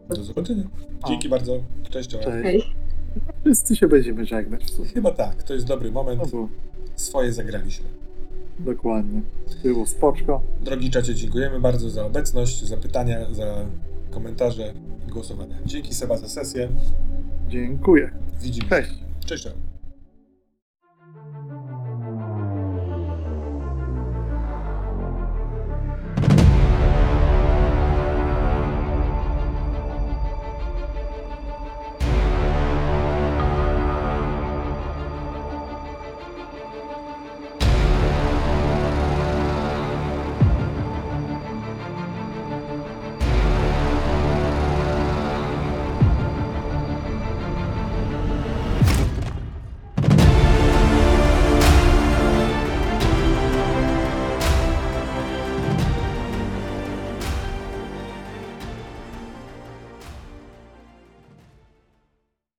Do 0.09 0.23
zobaczenia. 0.23 0.63
Dzięki 1.07 1.29
bardzo. 1.29 1.53
Cześć, 1.89 2.09
cześć. 2.09 2.23
Cześć. 2.23 2.43
Hej. 2.43 2.63
Wszyscy 3.45 3.75
się 3.75 3.87
będziemy 3.87 4.25
żegnać 4.25 4.63
w 4.63 4.69
sumie. 4.69 4.87
Chyba 4.87 5.11
tak, 5.11 5.43
to 5.43 5.53
jest 5.53 5.65
dobry 5.65 5.91
No 5.91 5.93
moment. 6.03 6.31
bo, 6.31 6.47
Swoje 6.95 7.33
zagraliśmy. 7.33 7.85
dokładnie. 8.59 9.21
Było 9.63 9.85
spoczko. 9.85 10.41
Drogi 10.61 10.89
czacie, 10.91 11.15
dziękujemy 11.15 11.59
bardzo 11.59 11.89
za 11.89 12.05
obecność, 12.05 12.65
za 12.65 12.77
pytania, 12.77 13.17
za 13.33 13.55
komentarze 14.11 14.73
i 15.07 15.11
głosowania. 15.11 15.55
Dzięki 15.65 15.93
Seba 15.95 16.17
za 16.17 16.27
sesję. 16.27 16.69
Dziękuję. 17.49 18.11
Widzimy 18.41 18.69
Cześć. 18.69 18.89
się. 18.89 18.95
Cześć. 19.25 19.43
cześć. 19.43 19.55